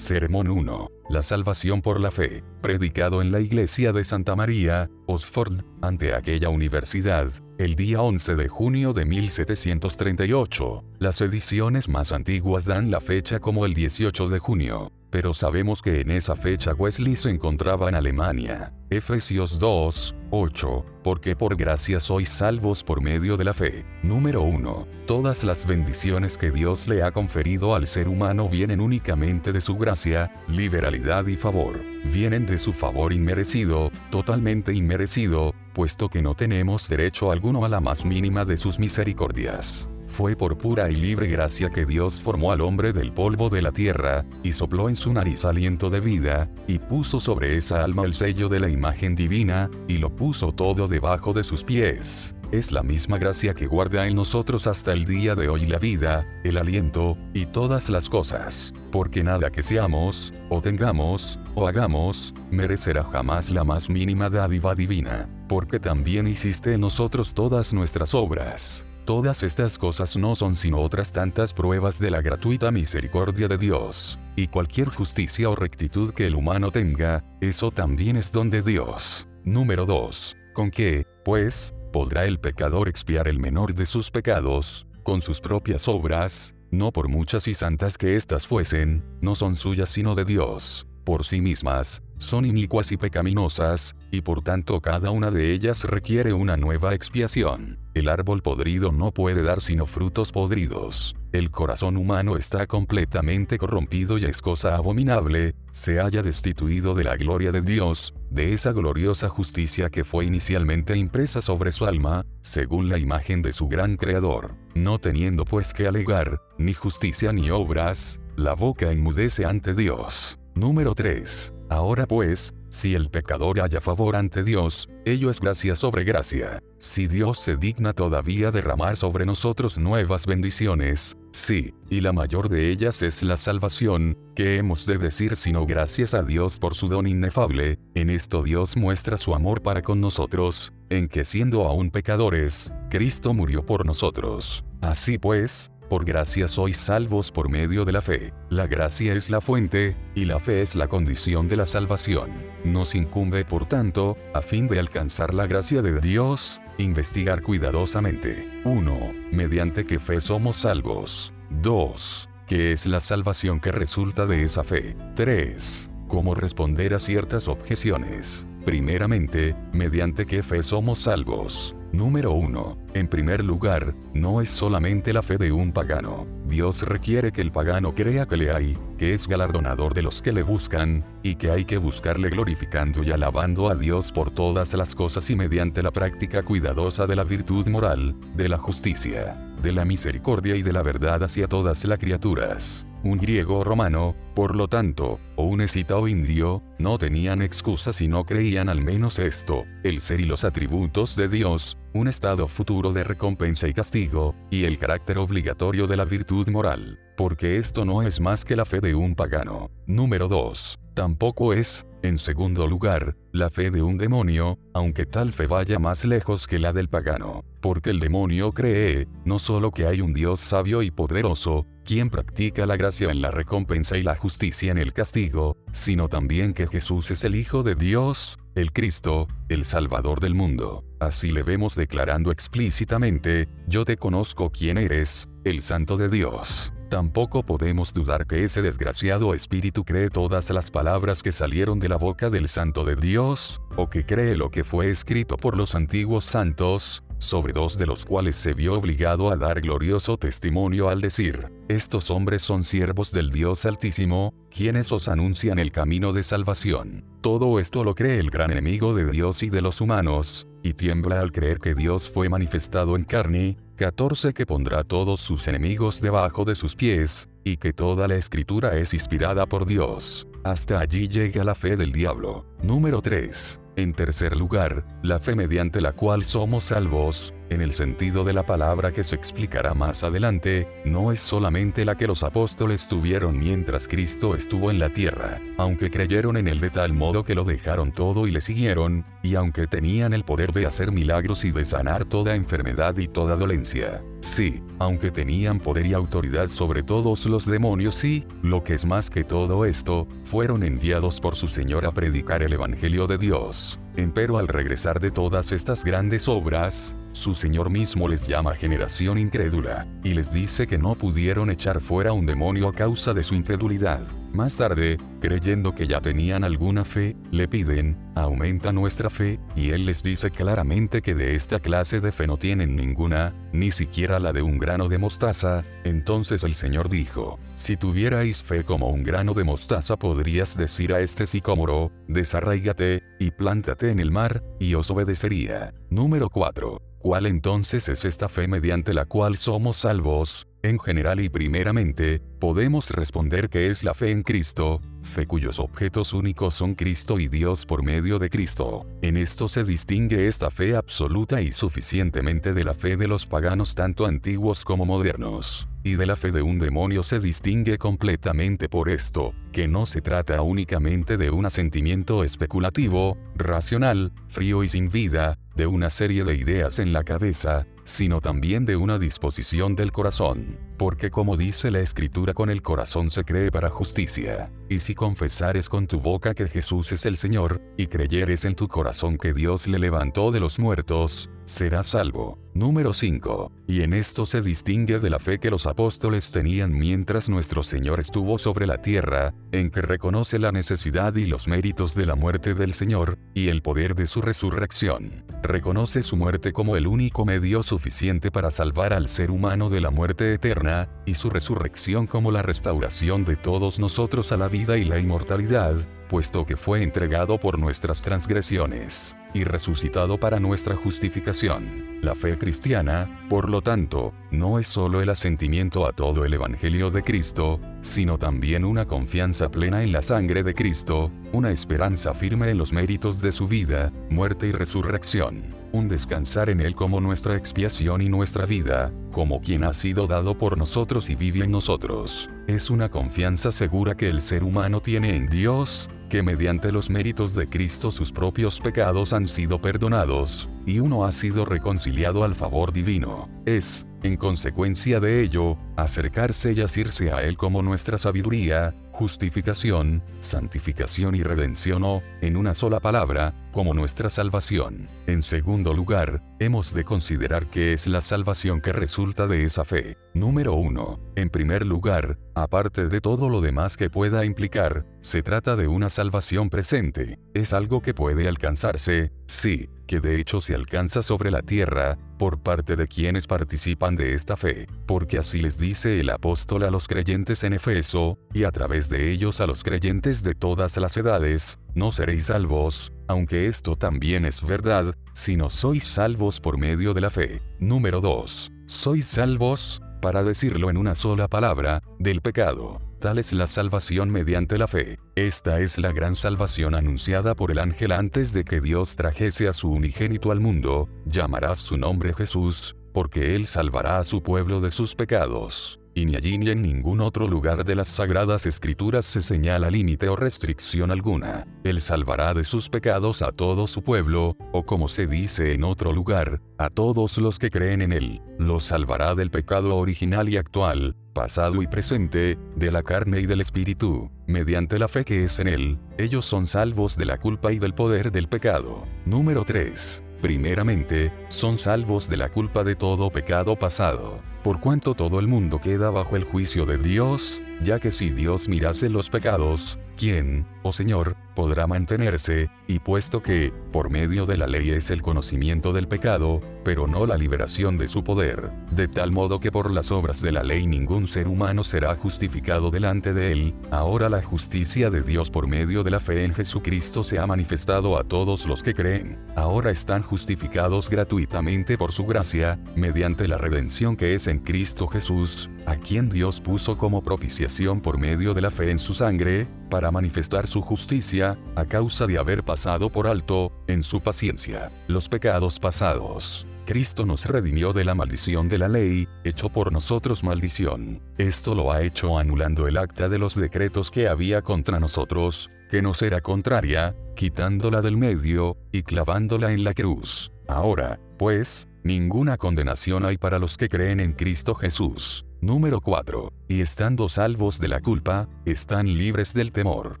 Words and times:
Sermón 0.00 0.48
1. 0.48 0.90
La 1.10 1.22
salvación 1.22 1.82
por 1.82 2.00
la 2.00 2.10
fe. 2.10 2.42
Predicado 2.62 3.20
en 3.20 3.30
la 3.30 3.40
iglesia 3.40 3.92
de 3.92 4.02
Santa 4.02 4.34
María, 4.34 4.88
Oxford, 5.06 5.62
ante 5.82 6.14
aquella 6.14 6.48
universidad, 6.48 7.30
el 7.58 7.74
día 7.74 8.00
11 8.00 8.34
de 8.34 8.48
junio 8.48 8.94
de 8.94 9.04
1738. 9.04 10.84
Las 10.98 11.20
ediciones 11.20 11.90
más 11.90 12.12
antiguas 12.12 12.64
dan 12.64 12.90
la 12.90 13.02
fecha 13.02 13.40
como 13.40 13.66
el 13.66 13.74
18 13.74 14.28
de 14.28 14.38
junio 14.38 14.90
pero 15.10 15.34
sabemos 15.34 15.82
que 15.82 16.00
en 16.00 16.10
esa 16.10 16.36
fecha 16.36 16.72
Wesley 16.74 17.16
se 17.16 17.30
encontraba 17.30 17.88
en 17.88 17.94
Alemania. 17.96 18.72
Efesios 18.88 19.58
2, 19.58 20.14
8, 20.30 20.84
porque 21.02 21.36
por 21.36 21.56
gracia 21.56 22.00
sois 22.00 22.28
salvos 22.28 22.82
por 22.82 23.00
medio 23.00 23.36
de 23.36 23.44
la 23.44 23.54
fe. 23.54 23.84
Número 24.02 24.42
1. 24.42 24.86
Todas 25.06 25.44
las 25.44 25.66
bendiciones 25.66 26.38
que 26.38 26.50
Dios 26.50 26.88
le 26.88 27.02
ha 27.02 27.12
conferido 27.12 27.74
al 27.74 27.86
ser 27.86 28.08
humano 28.08 28.48
vienen 28.48 28.80
únicamente 28.80 29.52
de 29.52 29.60
su 29.60 29.76
gracia, 29.76 30.32
liberalidad 30.48 31.26
y 31.26 31.36
favor. 31.36 31.80
Vienen 32.04 32.46
de 32.46 32.58
su 32.58 32.72
favor 32.72 33.12
inmerecido, 33.12 33.90
totalmente 34.10 34.72
inmerecido, 34.72 35.54
puesto 35.72 36.08
que 36.08 36.22
no 36.22 36.34
tenemos 36.34 36.88
derecho 36.88 37.32
alguno 37.32 37.64
a 37.64 37.68
la 37.68 37.80
más 37.80 38.04
mínima 38.04 38.44
de 38.44 38.56
sus 38.56 38.78
misericordias. 38.78 39.89
Fue 40.10 40.34
por 40.34 40.58
pura 40.58 40.90
y 40.90 40.96
libre 40.96 41.28
gracia 41.28 41.70
que 41.70 41.86
Dios 41.86 42.20
formó 42.20 42.50
al 42.50 42.60
hombre 42.60 42.92
del 42.92 43.12
polvo 43.12 43.48
de 43.48 43.62
la 43.62 43.70
tierra, 43.70 44.26
y 44.42 44.52
sopló 44.52 44.88
en 44.88 44.96
su 44.96 45.12
nariz 45.12 45.44
aliento 45.44 45.88
de 45.88 46.00
vida, 46.00 46.50
y 46.66 46.78
puso 46.78 47.20
sobre 47.20 47.56
esa 47.56 47.84
alma 47.84 48.04
el 48.04 48.12
sello 48.12 48.48
de 48.48 48.58
la 48.58 48.68
imagen 48.68 49.14
divina, 49.14 49.70
y 49.86 49.98
lo 49.98 50.14
puso 50.14 50.50
todo 50.50 50.88
debajo 50.88 51.32
de 51.32 51.44
sus 51.44 51.62
pies. 51.62 52.34
Es 52.50 52.72
la 52.72 52.82
misma 52.82 53.18
gracia 53.18 53.54
que 53.54 53.68
guarda 53.68 54.08
en 54.08 54.16
nosotros 54.16 54.66
hasta 54.66 54.92
el 54.92 55.04
día 55.04 55.36
de 55.36 55.48
hoy 55.48 55.66
la 55.66 55.78
vida, 55.78 56.26
el 56.42 56.58
aliento, 56.58 57.16
y 57.32 57.46
todas 57.46 57.88
las 57.88 58.10
cosas, 58.10 58.74
porque 58.90 59.22
nada 59.22 59.50
que 59.50 59.62
seamos, 59.62 60.34
o 60.50 60.60
tengamos, 60.60 61.38
o 61.54 61.68
hagamos, 61.68 62.34
merecerá 62.50 63.04
jamás 63.04 63.52
la 63.52 63.62
más 63.62 63.88
mínima 63.88 64.28
dádiva 64.28 64.74
divina, 64.74 65.28
porque 65.48 65.78
también 65.78 66.26
hiciste 66.26 66.74
en 66.74 66.80
nosotros 66.80 67.32
todas 67.32 67.72
nuestras 67.72 68.12
obras 68.12 68.86
Todas 69.10 69.42
estas 69.42 69.76
cosas 69.76 70.16
no 70.16 70.36
son 70.36 70.54
sino 70.54 70.80
otras 70.80 71.10
tantas 71.10 71.52
pruebas 71.52 71.98
de 71.98 72.12
la 72.12 72.22
gratuita 72.22 72.70
misericordia 72.70 73.48
de 73.48 73.58
Dios, 73.58 74.20
y 74.36 74.46
cualquier 74.46 74.88
justicia 74.88 75.50
o 75.50 75.56
rectitud 75.56 76.14
que 76.14 76.28
el 76.28 76.36
humano 76.36 76.70
tenga, 76.70 77.24
eso 77.40 77.72
también 77.72 78.16
es 78.16 78.30
don 78.30 78.50
de 78.50 78.62
Dios. 78.62 79.26
Número 79.42 79.84
2. 79.84 80.36
¿Con 80.54 80.70
qué, 80.70 81.08
pues, 81.24 81.74
podrá 81.92 82.24
el 82.24 82.38
pecador 82.38 82.88
expiar 82.88 83.26
el 83.26 83.40
menor 83.40 83.74
de 83.74 83.84
sus 83.84 84.12
pecados? 84.12 84.86
Con 85.02 85.20
sus 85.22 85.40
propias 85.40 85.88
obras, 85.88 86.54
no 86.70 86.92
por 86.92 87.08
muchas 87.08 87.48
y 87.48 87.54
santas 87.54 87.98
que 87.98 88.14
éstas 88.14 88.46
fuesen, 88.46 89.04
no 89.20 89.34
son 89.34 89.56
suyas 89.56 89.88
sino 89.88 90.14
de 90.14 90.24
Dios 90.24 90.86
por 91.10 91.24
sí 91.24 91.40
mismas, 91.40 92.04
son 92.20 92.44
inicuas 92.44 92.92
y 92.92 92.98
pecaminosas, 92.98 93.96
y 94.10 94.20
por 94.20 94.42
tanto 94.42 94.80
cada 94.80 95.10
una 95.10 95.30
de 95.30 95.52
ellas 95.52 95.84
requiere 95.84 96.32
una 96.34 96.56
nueva 96.56 96.94
expiación. 96.94 97.78
El 97.94 98.08
árbol 98.08 98.42
podrido 98.42 98.92
no 98.92 99.10
puede 99.10 99.42
dar 99.42 99.60
sino 99.60 99.86
frutos 99.86 100.30
podridos. 100.30 101.16
El 101.32 101.50
corazón 101.50 101.96
humano 101.96 102.36
está 102.36 102.66
completamente 102.66 103.56
corrompido 103.56 104.18
y 104.18 104.26
es 104.26 104.42
cosa 104.42 104.76
abominable, 104.76 105.54
se 105.72 105.98
haya 105.98 106.22
destituido 106.22 106.94
de 106.94 107.04
la 107.04 107.16
gloria 107.16 107.52
de 107.52 107.62
Dios, 107.62 108.14
de 108.30 108.52
esa 108.52 108.72
gloriosa 108.72 109.28
justicia 109.28 109.90
que 109.90 110.04
fue 110.04 110.26
inicialmente 110.26 110.96
impresa 110.96 111.40
sobre 111.40 111.72
su 111.72 111.86
alma, 111.86 112.26
según 112.42 112.88
la 112.88 112.98
imagen 112.98 113.42
de 113.42 113.52
su 113.52 113.66
gran 113.66 113.96
Creador. 113.96 114.54
No 114.74 114.98
teniendo 114.98 115.44
pues 115.44 115.72
que 115.72 115.86
alegar, 115.86 116.40
ni 116.58 116.74
justicia 116.74 117.32
ni 117.32 117.50
obras, 117.50 118.20
la 118.36 118.54
boca 118.54 118.92
enmudece 118.92 119.46
ante 119.46 119.74
Dios. 119.74 120.39
Número 120.60 120.94
3. 120.94 121.54
Ahora 121.70 122.06
pues, 122.06 122.52
si 122.68 122.94
el 122.94 123.08
pecador 123.08 123.62
haya 123.62 123.80
favor 123.80 124.14
ante 124.14 124.44
Dios, 124.44 124.90
ello 125.06 125.30
es 125.30 125.40
gracia 125.40 125.74
sobre 125.74 126.04
gracia. 126.04 126.62
Si 126.78 127.06
Dios 127.06 127.40
se 127.40 127.56
digna 127.56 127.94
todavía 127.94 128.50
derramar 128.50 128.96
sobre 128.96 129.24
nosotros 129.24 129.78
nuevas 129.78 130.26
bendiciones, 130.26 131.16
sí, 131.32 131.72
y 131.88 132.02
la 132.02 132.12
mayor 132.12 132.50
de 132.50 132.70
ellas 132.70 133.00
es 133.00 133.22
la 133.22 133.38
salvación, 133.38 134.18
que 134.36 134.58
hemos 134.58 134.84
de 134.84 134.98
decir 134.98 135.34
sino 135.36 135.64
gracias 135.64 136.12
a 136.12 136.22
Dios 136.22 136.58
por 136.58 136.74
su 136.74 136.88
don 136.88 137.06
inefable, 137.06 137.78
en 137.94 138.10
esto 138.10 138.42
Dios 138.42 138.76
muestra 138.76 139.16
su 139.16 139.34
amor 139.34 139.62
para 139.62 139.80
con 139.80 140.02
nosotros, 140.02 140.74
en 140.90 141.08
que 141.08 141.24
siendo 141.24 141.66
aún 141.66 141.90
pecadores, 141.90 142.70
Cristo 142.90 143.32
murió 143.32 143.64
por 143.64 143.86
nosotros. 143.86 144.62
Así 144.82 145.16
pues, 145.16 145.72
por 145.90 146.04
gracia 146.04 146.46
sois 146.46 146.76
salvos 146.76 147.32
por 147.32 147.50
medio 147.50 147.84
de 147.84 147.90
la 147.90 148.00
fe. 148.00 148.32
La 148.48 148.68
gracia 148.68 149.12
es 149.12 149.28
la 149.28 149.40
fuente, 149.40 149.96
y 150.14 150.24
la 150.24 150.38
fe 150.38 150.62
es 150.62 150.76
la 150.76 150.86
condición 150.86 151.48
de 151.48 151.56
la 151.56 151.66
salvación. 151.66 152.30
Nos 152.64 152.94
incumbe, 152.94 153.44
por 153.44 153.66
tanto, 153.66 154.16
a 154.32 154.40
fin 154.40 154.68
de 154.68 154.78
alcanzar 154.78 155.34
la 155.34 155.48
gracia 155.48 155.82
de 155.82 156.00
Dios, 156.00 156.62
investigar 156.78 157.42
cuidadosamente. 157.42 158.48
1. 158.64 159.12
Mediante 159.32 159.84
qué 159.84 159.98
fe 159.98 160.20
somos 160.20 160.58
salvos. 160.58 161.32
2. 161.60 162.30
¿Qué 162.46 162.72
es 162.72 162.86
la 162.86 163.00
salvación 163.00 163.58
que 163.58 163.72
resulta 163.72 164.26
de 164.26 164.44
esa 164.44 164.62
fe? 164.62 164.96
3. 165.16 165.90
Cómo 166.06 166.36
responder 166.36 166.94
a 166.94 167.00
ciertas 167.00 167.48
objeciones. 167.48 168.46
Primeramente, 168.64 169.56
mediante 169.72 170.24
qué 170.24 170.44
fe 170.44 170.62
somos 170.62 171.00
salvos. 171.00 171.74
Número 171.92 172.32
1. 172.32 172.78
En 172.94 173.08
primer 173.08 173.42
lugar, 173.42 173.94
no 174.14 174.40
es 174.40 174.48
solamente 174.48 175.12
la 175.12 175.22
fe 175.22 175.38
de 175.38 175.50
un 175.50 175.72
pagano. 175.72 176.24
Dios 176.46 176.82
requiere 176.82 177.32
que 177.32 177.40
el 177.40 177.50
pagano 177.50 177.96
crea 177.96 178.26
que 178.26 178.36
le 178.36 178.52
hay, 178.52 178.78
que 178.96 179.12
es 179.12 179.26
galardonador 179.26 179.92
de 179.92 180.02
los 180.02 180.22
que 180.22 180.30
le 180.32 180.44
buscan, 180.44 181.04
y 181.24 181.34
que 181.34 181.50
hay 181.50 181.64
que 181.64 181.78
buscarle 181.78 182.30
glorificando 182.30 183.02
y 183.02 183.10
alabando 183.10 183.68
a 183.68 183.74
Dios 183.74 184.12
por 184.12 184.30
todas 184.30 184.72
las 184.74 184.94
cosas 184.94 185.28
y 185.30 185.36
mediante 185.36 185.82
la 185.82 185.90
práctica 185.90 186.44
cuidadosa 186.44 187.08
de 187.08 187.16
la 187.16 187.24
virtud 187.24 187.66
moral, 187.66 188.14
de 188.36 188.48
la 188.48 188.58
justicia, 188.58 189.34
de 189.60 189.72
la 189.72 189.84
misericordia 189.84 190.54
y 190.54 190.62
de 190.62 190.72
la 190.72 190.82
verdad 190.82 191.24
hacia 191.24 191.48
todas 191.48 191.84
las 191.84 191.98
criaturas 191.98 192.86
un 193.02 193.18
griego 193.18 193.64
romano, 193.64 194.14
por 194.34 194.54
lo 194.54 194.68
tanto, 194.68 195.18
o 195.36 195.44
un 195.44 195.60
escita 195.60 195.96
o 195.96 196.08
indio, 196.08 196.62
no 196.78 196.98
tenían 196.98 197.42
excusa 197.42 197.92
si 197.92 198.08
no 198.08 198.24
creían 198.24 198.68
al 198.68 198.82
menos 198.82 199.18
esto, 199.18 199.64
el 199.82 200.00
ser 200.00 200.20
y 200.20 200.26
los 200.26 200.44
atributos 200.44 201.16
de 201.16 201.28
Dios, 201.28 201.78
un 201.92 202.08
estado 202.08 202.46
futuro 202.46 202.92
de 202.92 203.04
recompensa 203.04 203.68
y 203.68 203.74
castigo, 203.74 204.34
y 204.50 204.64
el 204.64 204.78
carácter 204.78 205.18
obligatorio 205.18 205.86
de 205.86 205.96
la 205.96 206.04
virtud 206.04 206.48
moral, 206.48 206.98
porque 207.16 207.56
esto 207.56 207.84
no 207.84 208.02
es 208.02 208.20
más 208.20 208.44
que 208.44 208.56
la 208.56 208.64
fe 208.64 208.80
de 208.80 208.94
un 208.94 209.14
pagano. 209.14 209.70
Número 209.86 210.28
2. 210.28 210.78
Tampoco 211.00 211.54
es, 211.54 211.86
en 212.02 212.18
segundo 212.18 212.66
lugar, 212.66 213.16
la 213.32 213.48
fe 213.48 213.70
de 213.70 213.80
un 213.80 213.96
demonio, 213.96 214.58
aunque 214.74 215.06
tal 215.06 215.32
fe 215.32 215.46
vaya 215.46 215.78
más 215.78 216.04
lejos 216.04 216.46
que 216.46 216.58
la 216.58 216.74
del 216.74 216.90
pagano, 216.90 217.42
porque 217.62 217.88
el 217.88 218.00
demonio 218.00 218.52
cree, 218.52 219.08
no 219.24 219.38
solo 219.38 219.70
que 219.70 219.86
hay 219.86 220.02
un 220.02 220.12
Dios 220.12 220.40
sabio 220.40 220.82
y 220.82 220.90
poderoso, 220.90 221.64
quien 221.86 222.10
practica 222.10 222.66
la 222.66 222.76
gracia 222.76 223.08
en 223.08 223.22
la 223.22 223.30
recompensa 223.30 223.96
y 223.96 224.02
la 224.02 224.14
justicia 224.14 224.70
en 224.70 224.76
el 224.76 224.92
castigo, 224.92 225.56
sino 225.72 226.08
también 226.08 226.52
que 226.52 226.66
Jesús 226.66 227.10
es 227.10 227.24
el 227.24 227.34
Hijo 227.34 227.62
de 227.62 227.76
Dios, 227.76 228.38
el 228.54 228.70
Cristo, 228.70 229.26
el 229.48 229.64
Salvador 229.64 230.20
del 230.20 230.34
mundo. 230.34 230.84
Así 231.00 231.32
le 231.32 231.42
vemos 231.42 231.76
declarando 231.76 232.30
explícitamente, 232.30 233.48
yo 233.66 233.86
te 233.86 233.96
conozco 233.96 234.50
quién 234.50 234.76
eres, 234.76 235.30
el 235.44 235.62
Santo 235.62 235.96
de 235.96 236.10
Dios. 236.10 236.74
Tampoco 236.90 237.44
podemos 237.44 237.92
dudar 237.92 238.26
que 238.26 238.42
ese 238.42 238.62
desgraciado 238.62 239.32
espíritu 239.32 239.84
cree 239.84 240.10
todas 240.10 240.50
las 240.50 240.72
palabras 240.72 241.22
que 241.22 241.30
salieron 241.30 241.78
de 241.78 241.88
la 241.88 241.96
boca 241.96 242.30
del 242.30 242.48
Santo 242.48 242.84
de 242.84 242.96
Dios, 242.96 243.60
o 243.76 243.88
que 243.88 244.04
cree 244.04 244.36
lo 244.36 244.50
que 244.50 244.64
fue 244.64 244.90
escrito 244.90 245.36
por 245.36 245.56
los 245.56 245.76
antiguos 245.76 246.24
santos, 246.24 247.04
sobre 247.18 247.52
dos 247.52 247.78
de 247.78 247.86
los 247.86 248.04
cuales 248.04 248.34
se 248.34 248.54
vio 248.54 248.74
obligado 248.74 249.30
a 249.30 249.36
dar 249.36 249.60
glorioso 249.60 250.16
testimonio 250.16 250.88
al 250.88 251.00
decir, 251.00 251.52
estos 251.68 252.10
hombres 252.10 252.42
son 252.42 252.64
siervos 252.64 253.12
del 253.12 253.30
Dios 253.30 253.66
Altísimo, 253.66 254.34
quienes 254.50 254.90
os 254.90 255.06
anuncian 255.06 255.60
el 255.60 255.70
camino 255.70 256.12
de 256.12 256.24
salvación. 256.24 257.04
Todo 257.20 257.60
esto 257.60 257.84
lo 257.84 257.94
cree 257.94 258.18
el 258.18 258.30
gran 258.30 258.50
enemigo 258.50 258.94
de 258.94 259.08
Dios 259.08 259.44
y 259.44 259.50
de 259.50 259.62
los 259.62 259.80
humanos, 259.80 260.48
y 260.62 260.74
tiembla 260.74 261.20
al 261.20 261.32
creer 261.32 261.58
que 261.58 261.74
Dios 261.74 262.10
fue 262.10 262.28
manifestado 262.28 262.96
en 262.96 263.04
carne, 263.04 263.56
14 263.76 264.34
que 264.34 264.46
pondrá 264.46 264.84
todos 264.84 265.20
sus 265.20 265.48
enemigos 265.48 266.00
debajo 266.00 266.44
de 266.44 266.54
sus 266.54 266.76
pies, 266.76 267.28
y 267.44 267.56
que 267.56 267.72
toda 267.72 268.08
la 268.08 268.16
escritura 268.16 268.76
es 268.76 268.92
inspirada 268.92 269.46
por 269.46 269.66
Dios. 269.66 270.26
Hasta 270.44 270.80
allí 270.80 271.08
llega 271.08 271.44
la 271.44 271.54
fe 271.54 271.76
del 271.76 271.92
diablo. 271.92 272.46
Número 272.62 273.00
3. 273.00 273.60
En 273.76 273.94
tercer 273.94 274.36
lugar, 274.36 274.84
la 275.02 275.18
fe 275.18 275.34
mediante 275.34 275.80
la 275.80 275.92
cual 275.92 276.24
somos 276.24 276.64
salvos, 276.64 277.32
en 277.50 277.60
el 277.60 277.72
sentido 277.72 278.24
de 278.24 278.32
la 278.32 278.46
palabra 278.46 278.92
que 278.92 279.02
se 279.02 279.16
explicará 279.16 279.74
más 279.74 280.04
adelante, 280.04 280.68
no 280.84 281.12
es 281.12 281.20
solamente 281.20 281.84
la 281.84 281.96
que 281.96 282.06
los 282.06 282.22
apóstoles 282.22 282.88
tuvieron 282.88 283.38
mientras 283.38 283.88
Cristo 283.88 284.34
estuvo 284.34 284.70
en 284.70 284.78
la 284.78 284.92
tierra, 284.92 285.40
aunque 285.58 285.90
creyeron 285.90 286.36
en 286.36 286.48
él 286.48 286.60
de 286.60 286.70
tal 286.70 286.92
modo 286.92 287.24
que 287.24 287.34
lo 287.34 287.44
dejaron 287.44 287.92
todo 287.92 288.26
y 288.26 288.30
le 288.30 288.40
siguieron, 288.40 289.04
y 289.22 289.34
aunque 289.34 289.66
tenían 289.66 290.12
el 290.12 290.24
poder 290.24 290.52
de 290.52 290.66
hacer 290.66 290.92
milagros 290.92 291.44
y 291.44 291.50
de 291.50 291.64
sanar 291.64 292.04
toda 292.04 292.34
enfermedad 292.34 292.96
y 292.98 293.08
toda 293.08 293.36
dolencia. 293.36 294.02
Sí, 294.20 294.62
aunque 294.78 295.10
tenían 295.10 295.58
poder 295.58 295.86
y 295.86 295.94
autoridad 295.94 296.48
sobre 296.48 296.82
todos 296.82 297.26
los 297.26 297.46
demonios 297.46 298.04
y, 298.04 298.26
lo 298.42 298.62
que 298.62 298.74
es 298.74 298.84
más 298.84 299.10
que 299.10 299.24
todo 299.24 299.64
esto, 299.64 300.06
fueron 300.24 300.62
enviados 300.62 301.20
por 301.20 301.34
su 301.34 301.48
Señor 301.48 301.86
a 301.86 301.92
predicar 301.92 302.42
el 302.42 302.52
Evangelio 302.52 303.06
de 303.06 303.18
Dios. 303.18 303.80
Empero 303.96 304.38
al 304.38 304.48
regresar 304.48 305.00
de 305.00 305.10
todas 305.10 305.52
estas 305.52 305.84
grandes 305.84 306.28
obras, 306.28 306.94
su 307.12 307.34
Señor 307.34 307.70
mismo 307.70 308.08
les 308.08 308.26
llama 308.26 308.54
generación 308.54 309.18
incrédula, 309.18 309.86
y 310.04 310.14
les 310.14 310.32
dice 310.32 310.66
que 310.66 310.78
no 310.78 310.94
pudieron 310.94 311.50
echar 311.50 311.80
fuera 311.80 312.12
un 312.12 312.26
demonio 312.26 312.68
a 312.68 312.72
causa 312.72 313.12
de 313.12 313.24
su 313.24 313.34
incredulidad. 313.34 314.00
Más 314.32 314.56
tarde, 314.56 314.96
creyendo 315.20 315.74
que 315.74 315.88
ya 315.88 316.00
tenían 316.00 316.44
alguna 316.44 316.84
fe, 316.84 317.16
le 317.32 317.48
piden, 317.48 317.96
aumenta 318.14 318.70
nuestra 318.70 319.10
fe, 319.10 319.40
y 319.56 319.70
él 319.70 319.86
les 319.86 320.04
dice 320.04 320.30
claramente 320.30 321.02
que 321.02 321.16
de 321.16 321.34
esta 321.34 321.58
clase 321.58 322.00
de 322.00 322.12
fe 322.12 322.28
no 322.28 322.36
tienen 322.36 322.76
ninguna, 322.76 323.34
ni 323.52 323.72
siquiera 323.72 324.20
la 324.20 324.32
de 324.32 324.42
un 324.42 324.58
grano 324.58 324.88
de 324.88 324.98
mostaza, 324.98 325.64
entonces 325.82 326.44
el 326.44 326.54
Señor 326.54 326.88
dijo, 326.88 327.40
si 327.56 327.76
tuvierais 327.76 328.42
fe 328.42 328.62
como 328.62 328.88
un 328.88 329.02
grano 329.02 329.34
de 329.34 329.42
mostaza 329.42 329.96
podrías 329.96 330.56
decir 330.56 330.94
a 330.94 331.00
este 331.00 331.26
sicómoro, 331.26 331.90
desarraígate, 332.06 333.02
y 333.18 333.32
plántate 333.32 333.90
en 333.90 333.98
el 333.98 334.12
mar, 334.12 334.44
y 334.60 334.74
os 334.74 334.92
obedecería. 334.92 335.74
Número 335.90 336.30
4. 336.30 336.89
¿Cuál 337.00 337.24
entonces 337.24 337.88
es 337.88 338.04
esta 338.04 338.28
fe 338.28 338.46
mediante 338.46 338.92
la 338.92 339.06
cual 339.06 339.38
somos 339.38 339.78
salvos? 339.78 340.46
En 340.62 340.78
general 340.78 341.18
y 341.20 341.30
primeramente, 341.30 342.20
podemos 342.38 342.90
responder 342.90 343.48
que 343.48 343.68
es 343.68 343.82
la 343.82 343.94
fe 343.94 344.10
en 344.10 344.22
Cristo, 344.22 344.82
fe 345.00 345.26
cuyos 345.26 345.58
objetos 345.58 346.12
únicos 346.12 346.54
son 346.54 346.74
Cristo 346.74 347.18
y 347.18 347.28
Dios 347.28 347.64
por 347.64 347.82
medio 347.82 348.18
de 348.18 348.28
Cristo. 348.28 348.86
En 349.00 349.16
esto 349.16 349.48
se 349.48 349.64
distingue 349.64 350.26
esta 350.26 350.50
fe 350.50 350.76
absoluta 350.76 351.40
y 351.40 351.52
suficientemente 351.52 352.52
de 352.52 352.64
la 352.64 352.74
fe 352.74 352.98
de 352.98 353.08
los 353.08 353.26
paganos 353.26 353.74
tanto 353.74 354.04
antiguos 354.04 354.66
como 354.66 354.84
modernos. 354.84 355.70
Y 355.82 355.94
de 355.94 356.04
la 356.04 356.16
fe 356.16 356.30
de 356.30 356.42
un 356.42 356.58
demonio 356.58 357.02
se 357.02 357.18
distingue 357.18 357.78
completamente 357.78 358.68
por 358.68 358.90
esto, 358.90 359.32
que 359.52 359.66
no 359.66 359.86
se 359.86 360.02
trata 360.02 360.42
únicamente 360.42 361.16
de 361.16 361.30
un 361.30 361.46
asentimiento 361.46 362.22
especulativo, 362.22 363.16
racional, 363.34 364.12
frío 364.28 364.62
y 364.62 364.68
sin 364.68 364.90
vida, 364.90 365.38
de 365.60 365.66
una 365.66 365.90
serie 365.90 366.24
de 366.24 366.34
ideas 366.36 366.78
en 366.78 366.94
la 366.94 367.04
cabeza, 367.04 367.66
sino 367.84 368.22
también 368.22 368.64
de 368.64 368.76
una 368.76 368.98
disposición 368.98 369.76
del 369.76 369.92
corazón, 369.92 370.58
porque 370.80 371.10
como 371.10 371.36
dice 371.36 371.70
la 371.70 371.80
escritura 371.80 372.32
con 372.32 372.48
el 372.48 372.62
corazón 372.62 373.10
se 373.10 373.22
cree 373.22 373.50
para 373.50 373.68
justicia, 373.68 374.50
y 374.70 374.78
si 374.78 374.94
confesares 374.94 375.68
con 375.68 375.86
tu 375.86 376.00
boca 376.00 376.32
que 376.32 376.48
Jesús 376.48 376.90
es 376.92 377.04
el 377.04 377.18
Señor, 377.18 377.60
y 377.76 377.88
creyeres 377.88 378.46
en 378.46 378.54
tu 378.54 378.66
corazón 378.66 379.18
que 379.18 379.34
Dios 379.34 379.68
le 379.68 379.78
levantó 379.78 380.30
de 380.30 380.40
los 380.40 380.58
muertos, 380.58 381.28
serás 381.44 381.88
salvo. 381.88 382.38
Número 382.54 382.92
5. 382.92 383.52
Y 383.68 383.82
en 383.82 383.92
esto 383.92 384.26
se 384.26 384.42
distingue 384.42 384.98
de 384.98 385.10
la 385.10 385.18
fe 385.18 385.38
que 385.38 385.50
los 385.50 385.66
apóstoles 385.66 386.30
tenían 386.30 386.76
mientras 386.76 387.28
nuestro 387.28 387.62
Señor 387.62 388.00
estuvo 388.00 388.38
sobre 388.38 388.66
la 388.66 388.80
tierra, 388.80 389.34
en 389.52 389.70
que 389.70 389.82
reconoce 389.82 390.38
la 390.38 390.50
necesidad 390.50 391.14
y 391.14 391.26
los 391.26 391.46
méritos 391.46 391.94
de 391.94 392.06
la 392.06 392.14
muerte 392.14 392.54
del 392.54 392.72
Señor, 392.72 393.18
y 393.34 393.48
el 393.48 393.62
poder 393.62 393.94
de 393.94 394.06
su 394.06 394.20
resurrección. 394.20 395.24
Reconoce 395.42 396.02
su 396.02 396.16
muerte 396.16 396.52
como 396.52 396.76
el 396.76 396.86
único 396.86 397.24
medio 397.24 397.62
suficiente 397.62 398.30
para 398.30 398.50
salvar 398.50 398.92
al 398.92 399.08
ser 399.08 399.30
humano 399.30 399.68
de 399.68 399.80
la 399.80 399.90
muerte 399.90 400.34
eterna, 400.34 400.69
y 401.06 401.14
su 401.14 401.30
resurrección 401.30 402.06
como 402.06 402.30
la 402.30 402.42
restauración 402.42 403.24
de 403.24 403.36
todos 403.36 403.78
nosotros 403.78 404.32
a 404.32 404.36
la 404.36 404.48
vida 404.48 404.76
y 404.76 404.84
la 404.84 404.98
inmortalidad, 404.98 405.74
puesto 406.08 406.44
que 406.46 406.56
fue 406.56 406.82
entregado 406.82 407.38
por 407.38 407.58
nuestras 407.58 408.00
transgresiones, 408.00 409.16
y 409.34 409.44
resucitado 409.44 410.18
para 410.18 410.40
nuestra 410.40 410.76
justificación. 410.76 411.98
La 412.02 412.14
fe 412.14 412.38
cristiana, 412.38 413.26
por 413.28 413.50
lo 413.50 413.60
tanto, 413.60 414.12
no 414.30 414.58
es 414.58 414.66
solo 414.66 415.02
el 415.02 415.10
asentimiento 415.10 415.86
a 415.86 415.92
todo 415.92 416.24
el 416.24 416.32
Evangelio 416.32 416.90
de 416.90 417.02
Cristo, 417.02 417.60
sino 417.82 418.18
también 418.18 418.64
una 418.64 418.86
confianza 418.86 419.50
plena 419.50 419.82
en 419.82 419.92
la 419.92 420.02
sangre 420.02 420.42
de 420.42 420.54
Cristo, 420.54 421.10
una 421.32 421.50
esperanza 421.50 422.14
firme 422.14 422.50
en 422.50 422.58
los 422.58 422.72
méritos 422.72 423.20
de 423.20 423.32
su 423.32 423.46
vida, 423.46 423.92
muerte 424.08 424.46
y 424.46 424.52
resurrección 424.52 425.60
un 425.72 425.88
descansar 425.88 426.50
en 426.50 426.60
Él 426.60 426.74
como 426.74 427.00
nuestra 427.00 427.36
expiación 427.36 428.02
y 428.02 428.08
nuestra 428.08 428.46
vida, 428.46 428.92
como 429.12 429.40
quien 429.40 429.64
ha 429.64 429.72
sido 429.72 430.06
dado 430.06 430.36
por 430.36 430.58
nosotros 430.58 431.10
y 431.10 431.14
vive 431.14 431.44
en 431.44 431.50
nosotros. 431.50 432.28
Es 432.46 432.70
una 432.70 432.90
confianza 432.90 433.52
segura 433.52 433.96
que 433.96 434.08
el 434.08 434.20
ser 434.20 434.42
humano 434.42 434.80
tiene 434.80 435.14
en 435.14 435.28
Dios, 435.28 435.90
que 436.10 436.22
mediante 436.22 436.72
los 436.72 436.90
méritos 436.90 437.34
de 437.34 437.48
Cristo 437.48 437.90
sus 437.90 438.12
propios 438.12 438.60
pecados 438.60 439.14
han 439.14 439.28
sido 439.28 439.62
perdonados, 439.62 440.50
y 440.66 440.80
uno 440.80 441.06
ha 441.06 441.12
sido 441.12 441.46
reconciliado 441.46 442.24
al 442.24 442.34
favor 442.34 442.72
divino. 442.72 443.30
Es, 443.46 443.86
en 444.02 444.16
consecuencia 444.16 445.00
de 445.00 445.22
ello, 445.22 445.56
acercarse 445.76 446.52
y 446.52 446.60
asirse 446.60 447.12
a 447.12 447.22
Él 447.22 447.36
como 447.38 447.62
nuestra 447.62 447.96
sabiduría, 447.96 448.74
justificación, 449.00 450.02
santificación 450.18 451.14
y 451.14 451.22
redención 451.22 451.84
o, 451.84 452.02
en 452.20 452.36
una 452.36 452.52
sola 452.52 452.80
palabra, 452.80 453.32
como 453.50 453.72
nuestra 453.72 454.10
salvación. 454.10 454.88
En 455.06 455.22
segundo 455.22 455.72
lugar, 455.72 456.22
hemos 456.38 456.74
de 456.74 456.84
considerar 456.84 457.46
qué 457.46 457.72
es 457.72 457.86
la 457.86 458.02
salvación 458.02 458.60
que 458.60 458.74
resulta 458.74 459.26
de 459.26 459.44
esa 459.44 459.64
fe. 459.64 459.96
Número 460.12 460.52
1. 460.52 461.00
En 461.16 461.30
primer 461.30 461.64
lugar, 461.64 462.18
aparte 462.34 462.88
de 462.88 463.00
todo 463.00 463.30
lo 463.30 463.40
demás 463.40 463.78
que 463.78 463.88
pueda 463.88 464.26
implicar, 464.26 464.84
se 465.00 465.22
trata 465.22 465.56
de 465.56 465.66
una 465.66 465.88
salvación 465.88 466.50
presente. 466.50 467.18
Es 467.32 467.54
algo 467.54 467.80
que 467.80 467.94
puede 467.94 468.28
alcanzarse, 468.28 469.12
sí, 469.26 469.70
que 469.90 469.98
de 469.98 470.20
hecho 470.20 470.40
se 470.40 470.54
alcanza 470.54 471.02
sobre 471.02 471.32
la 471.32 471.42
tierra, 471.42 471.98
por 472.16 472.38
parte 472.38 472.76
de 472.76 472.86
quienes 472.86 473.26
participan 473.26 473.96
de 473.96 474.14
esta 474.14 474.36
fe, 474.36 474.68
porque 474.86 475.18
así 475.18 475.40
les 475.40 475.58
dice 475.58 475.98
el 475.98 476.10
apóstol 476.10 476.62
a 476.62 476.70
los 476.70 476.86
creyentes 476.86 477.42
en 477.42 477.54
Efeso, 477.54 478.16
y 478.32 478.44
a 478.44 478.52
través 478.52 478.88
de 478.88 479.10
ellos 479.10 479.40
a 479.40 479.48
los 479.48 479.64
creyentes 479.64 480.22
de 480.22 480.36
todas 480.36 480.76
las 480.76 480.96
edades, 480.96 481.58
no 481.74 481.90
seréis 481.90 482.26
salvos, 482.26 482.92
aunque 483.08 483.48
esto 483.48 483.74
también 483.74 484.26
es 484.26 484.46
verdad, 484.46 484.94
sino 485.12 485.50
sois 485.50 485.82
salvos 485.82 486.38
por 486.38 486.56
medio 486.56 486.94
de 486.94 487.00
la 487.00 487.10
fe. 487.10 487.42
Número 487.58 488.00
2. 488.00 488.52
Sois 488.66 489.04
salvos, 489.04 489.82
para 490.00 490.22
decirlo 490.22 490.70
en 490.70 490.76
una 490.76 490.94
sola 490.94 491.26
palabra, 491.26 491.82
del 491.98 492.20
pecado. 492.20 492.89
Tal 493.00 493.18
es 493.18 493.32
la 493.32 493.46
salvación 493.46 494.10
mediante 494.10 494.58
la 494.58 494.68
fe. 494.68 494.98
Esta 495.14 495.60
es 495.60 495.78
la 495.78 495.90
gran 495.90 496.14
salvación 496.14 496.74
anunciada 496.74 497.34
por 497.34 497.50
el 497.50 497.58
ángel 497.58 497.92
antes 497.92 498.34
de 498.34 498.44
que 498.44 498.60
Dios 498.60 498.94
trajese 498.94 499.48
a 499.48 499.54
su 499.54 499.70
unigénito 499.70 500.32
al 500.32 500.40
mundo, 500.40 500.86
llamarás 501.06 501.60
su 501.60 501.78
nombre 501.78 502.12
Jesús, 502.12 502.76
porque 502.92 503.34
él 503.34 503.46
salvará 503.46 504.00
a 504.00 504.04
su 504.04 504.22
pueblo 504.22 504.60
de 504.60 504.68
sus 504.68 504.94
pecados 504.94 505.79
y 505.94 506.06
ni 506.06 506.16
allí 506.16 506.38
ni 506.38 506.50
en 506.50 506.62
ningún 506.62 507.00
otro 507.00 507.26
lugar 507.26 507.64
de 507.64 507.74
las 507.74 507.88
sagradas 507.88 508.46
escrituras 508.46 509.06
se 509.06 509.20
señala 509.20 509.70
límite 509.70 510.08
o 510.08 510.16
restricción 510.16 510.90
alguna. 510.90 511.46
Él 511.64 511.80
salvará 511.80 512.34
de 512.34 512.44
sus 512.44 512.68
pecados 512.68 513.22
a 513.22 513.32
todo 513.32 513.66
su 513.66 513.82
pueblo, 513.82 514.36
o 514.52 514.64
como 514.64 514.88
se 514.88 515.06
dice 515.06 515.52
en 515.52 515.64
otro 515.64 515.92
lugar, 515.92 516.40
a 516.58 516.70
todos 516.70 517.18
los 517.18 517.38
que 517.38 517.50
creen 517.50 517.82
en 517.82 517.92
él. 517.92 518.22
Los 518.38 518.64
salvará 518.64 519.14
del 519.14 519.30
pecado 519.30 519.76
original 519.76 520.28
y 520.28 520.36
actual, 520.36 520.96
pasado 521.12 521.62
y 521.62 521.66
presente, 521.66 522.38
de 522.56 522.70
la 522.70 522.82
carne 522.82 523.20
y 523.20 523.26
del 523.26 523.40
espíritu. 523.40 524.10
Mediante 524.26 524.78
la 524.78 524.88
fe 524.88 525.04
que 525.04 525.24
es 525.24 525.38
en 525.40 525.48
él, 525.48 525.78
ellos 525.98 526.24
son 526.24 526.46
salvos 526.46 526.96
de 526.96 527.04
la 527.04 527.18
culpa 527.18 527.52
y 527.52 527.58
del 527.58 527.74
poder 527.74 528.12
del 528.12 528.28
pecado. 528.28 528.84
Número 529.04 529.44
3. 529.44 530.04
Primeramente, 530.20 531.12
son 531.28 531.56
salvos 531.56 532.08
de 532.10 532.18
la 532.18 532.28
culpa 532.28 532.62
de 532.62 532.76
todo 532.76 533.10
pecado 533.10 533.56
pasado. 533.56 534.18
Por 534.42 534.60
cuanto 534.60 534.94
todo 534.94 535.18
el 535.18 535.26
mundo 535.26 535.60
queda 535.60 535.90
bajo 535.90 536.16
el 536.16 536.24
juicio 536.24 536.66
de 536.66 536.76
Dios, 536.76 537.42
ya 537.62 537.78
que 537.78 537.90
si 537.90 538.10
Dios 538.10 538.48
mirase 538.48 538.90
los 538.90 539.08
pecados, 539.08 539.78
¿quién, 539.96 540.46
oh 540.62 540.72
Señor, 540.72 541.16
podrá 541.40 541.66
mantenerse? 541.66 542.50
Y 542.66 542.80
puesto 542.80 543.22
que, 543.22 543.50
por 543.72 543.88
medio 543.88 544.26
de 544.26 544.36
la 544.36 544.46
ley 544.46 544.72
es 544.72 544.90
el 544.90 545.00
conocimiento 545.00 545.72
del 545.72 545.88
pecado, 545.88 546.42
pero 546.66 546.86
no 546.86 547.06
la 547.06 547.16
liberación 547.16 547.78
de 547.78 547.88
su 547.88 548.04
poder, 548.04 548.50
de 548.72 548.88
tal 548.88 549.10
modo 549.10 549.40
que 549.40 549.50
por 549.50 549.70
las 549.70 549.90
obras 549.90 550.20
de 550.20 550.32
la 550.32 550.42
ley 550.42 550.66
ningún 550.66 551.06
ser 551.06 551.28
humano 551.28 551.64
será 551.64 551.94
justificado 551.94 552.68
delante 552.68 553.14
de 553.14 553.32
él, 553.32 553.54
ahora 553.70 554.10
la 554.10 554.22
justicia 554.22 554.90
de 554.90 555.00
Dios 555.00 555.30
por 555.30 555.46
medio 555.46 555.82
de 555.82 555.92
la 555.92 555.98
fe 555.98 556.24
en 556.24 556.34
Jesucristo 556.34 557.02
se 557.02 557.18
ha 557.18 557.26
manifestado 557.26 557.96
a 557.96 558.04
todos 558.04 558.44
los 558.44 558.62
que 558.62 558.74
creen. 558.74 559.18
Ahora 559.34 559.70
están 559.70 560.02
justificados 560.02 560.90
gratuitamente 560.90 561.78
por 561.78 561.92
su 561.92 562.04
gracia, 562.04 562.58
mediante 562.76 563.28
la 563.28 563.38
redención 563.38 563.96
que 563.96 564.14
es 564.14 564.26
en 564.26 564.40
Cristo 564.40 564.86
Jesús, 564.88 565.48
a 565.64 565.76
quien 565.76 566.10
Dios 566.10 566.42
puso 566.42 566.76
como 566.76 567.02
propiciación 567.02 567.80
por 567.80 567.96
medio 567.96 568.34
de 568.34 568.42
la 568.42 568.50
fe 568.50 568.70
en 568.70 568.78
su 568.78 568.92
sangre, 568.92 569.48
para 569.70 569.90
manifestar 569.90 570.46
su 570.46 570.60
justicia, 570.60 571.29
a 571.56 571.64
causa 571.64 572.06
de 572.06 572.18
haber 572.18 572.44
pasado 572.44 572.90
por 572.90 573.06
alto, 573.06 573.52
en 573.66 573.82
su 573.82 574.00
paciencia, 574.00 574.70
los 574.88 575.08
pecados 575.08 575.58
pasados 575.58 576.46
Cristo 576.70 577.04
nos 577.04 577.26
redimió 577.26 577.72
de 577.72 577.84
la 577.84 577.96
maldición 577.96 578.48
de 578.48 578.56
la 578.56 578.68
ley, 578.68 579.08
hecho 579.24 579.48
por 579.48 579.72
nosotros 579.72 580.22
maldición. 580.22 581.02
Esto 581.18 581.56
lo 581.56 581.72
ha 581.72 581.82
hecho 581.82 582.16
anulando 582.16 582.68
el 582.68 582.78
acta 582.78 583.08
de 583.08 583.18
los 583.18 583.34
decretos 583.34 583.90
que 583.90 584.06
había 584.06 584.42
contra 584.42 584.78
nosotros, 584.78 585.50
que 585.68 585.82
nos 585.82 586.00
era 586.00 586.20
contraria, 586.20 586.94
quitándola 587.16 587.82
del 587.82 587.96
medio, 587.96 588.56
y 588.70 588.84
clavándola 588.84 589.52
en 589.52 589.64
la 589.64 589.74
cruz. 589.74 590.30
Ahora, 590.46 591.00
pues, 591.18 591.68
ninguna 591.82 592.36
condenación 592.36 593.04
hay 593.04 593.18
para 593.18 593.40
los 593.40 593.56
que 593.56 593.68
creen 593.68 593.98
en 593.98 594.12
Cristo 594.12 594.54
Jesús. 594.54 595.24
Número 595.42 595.80
4. 595.80 596.34
Y 596.48 596.60
estando 596.60 597.08
salvos 597.08 597.58
de 597.58 597.68
la 597.68 597.80
culpa, 597.80 598.28
están 598.44 598.86
libres 598.86 599.32
del 599.32 599.52
temor, 599.52 599.98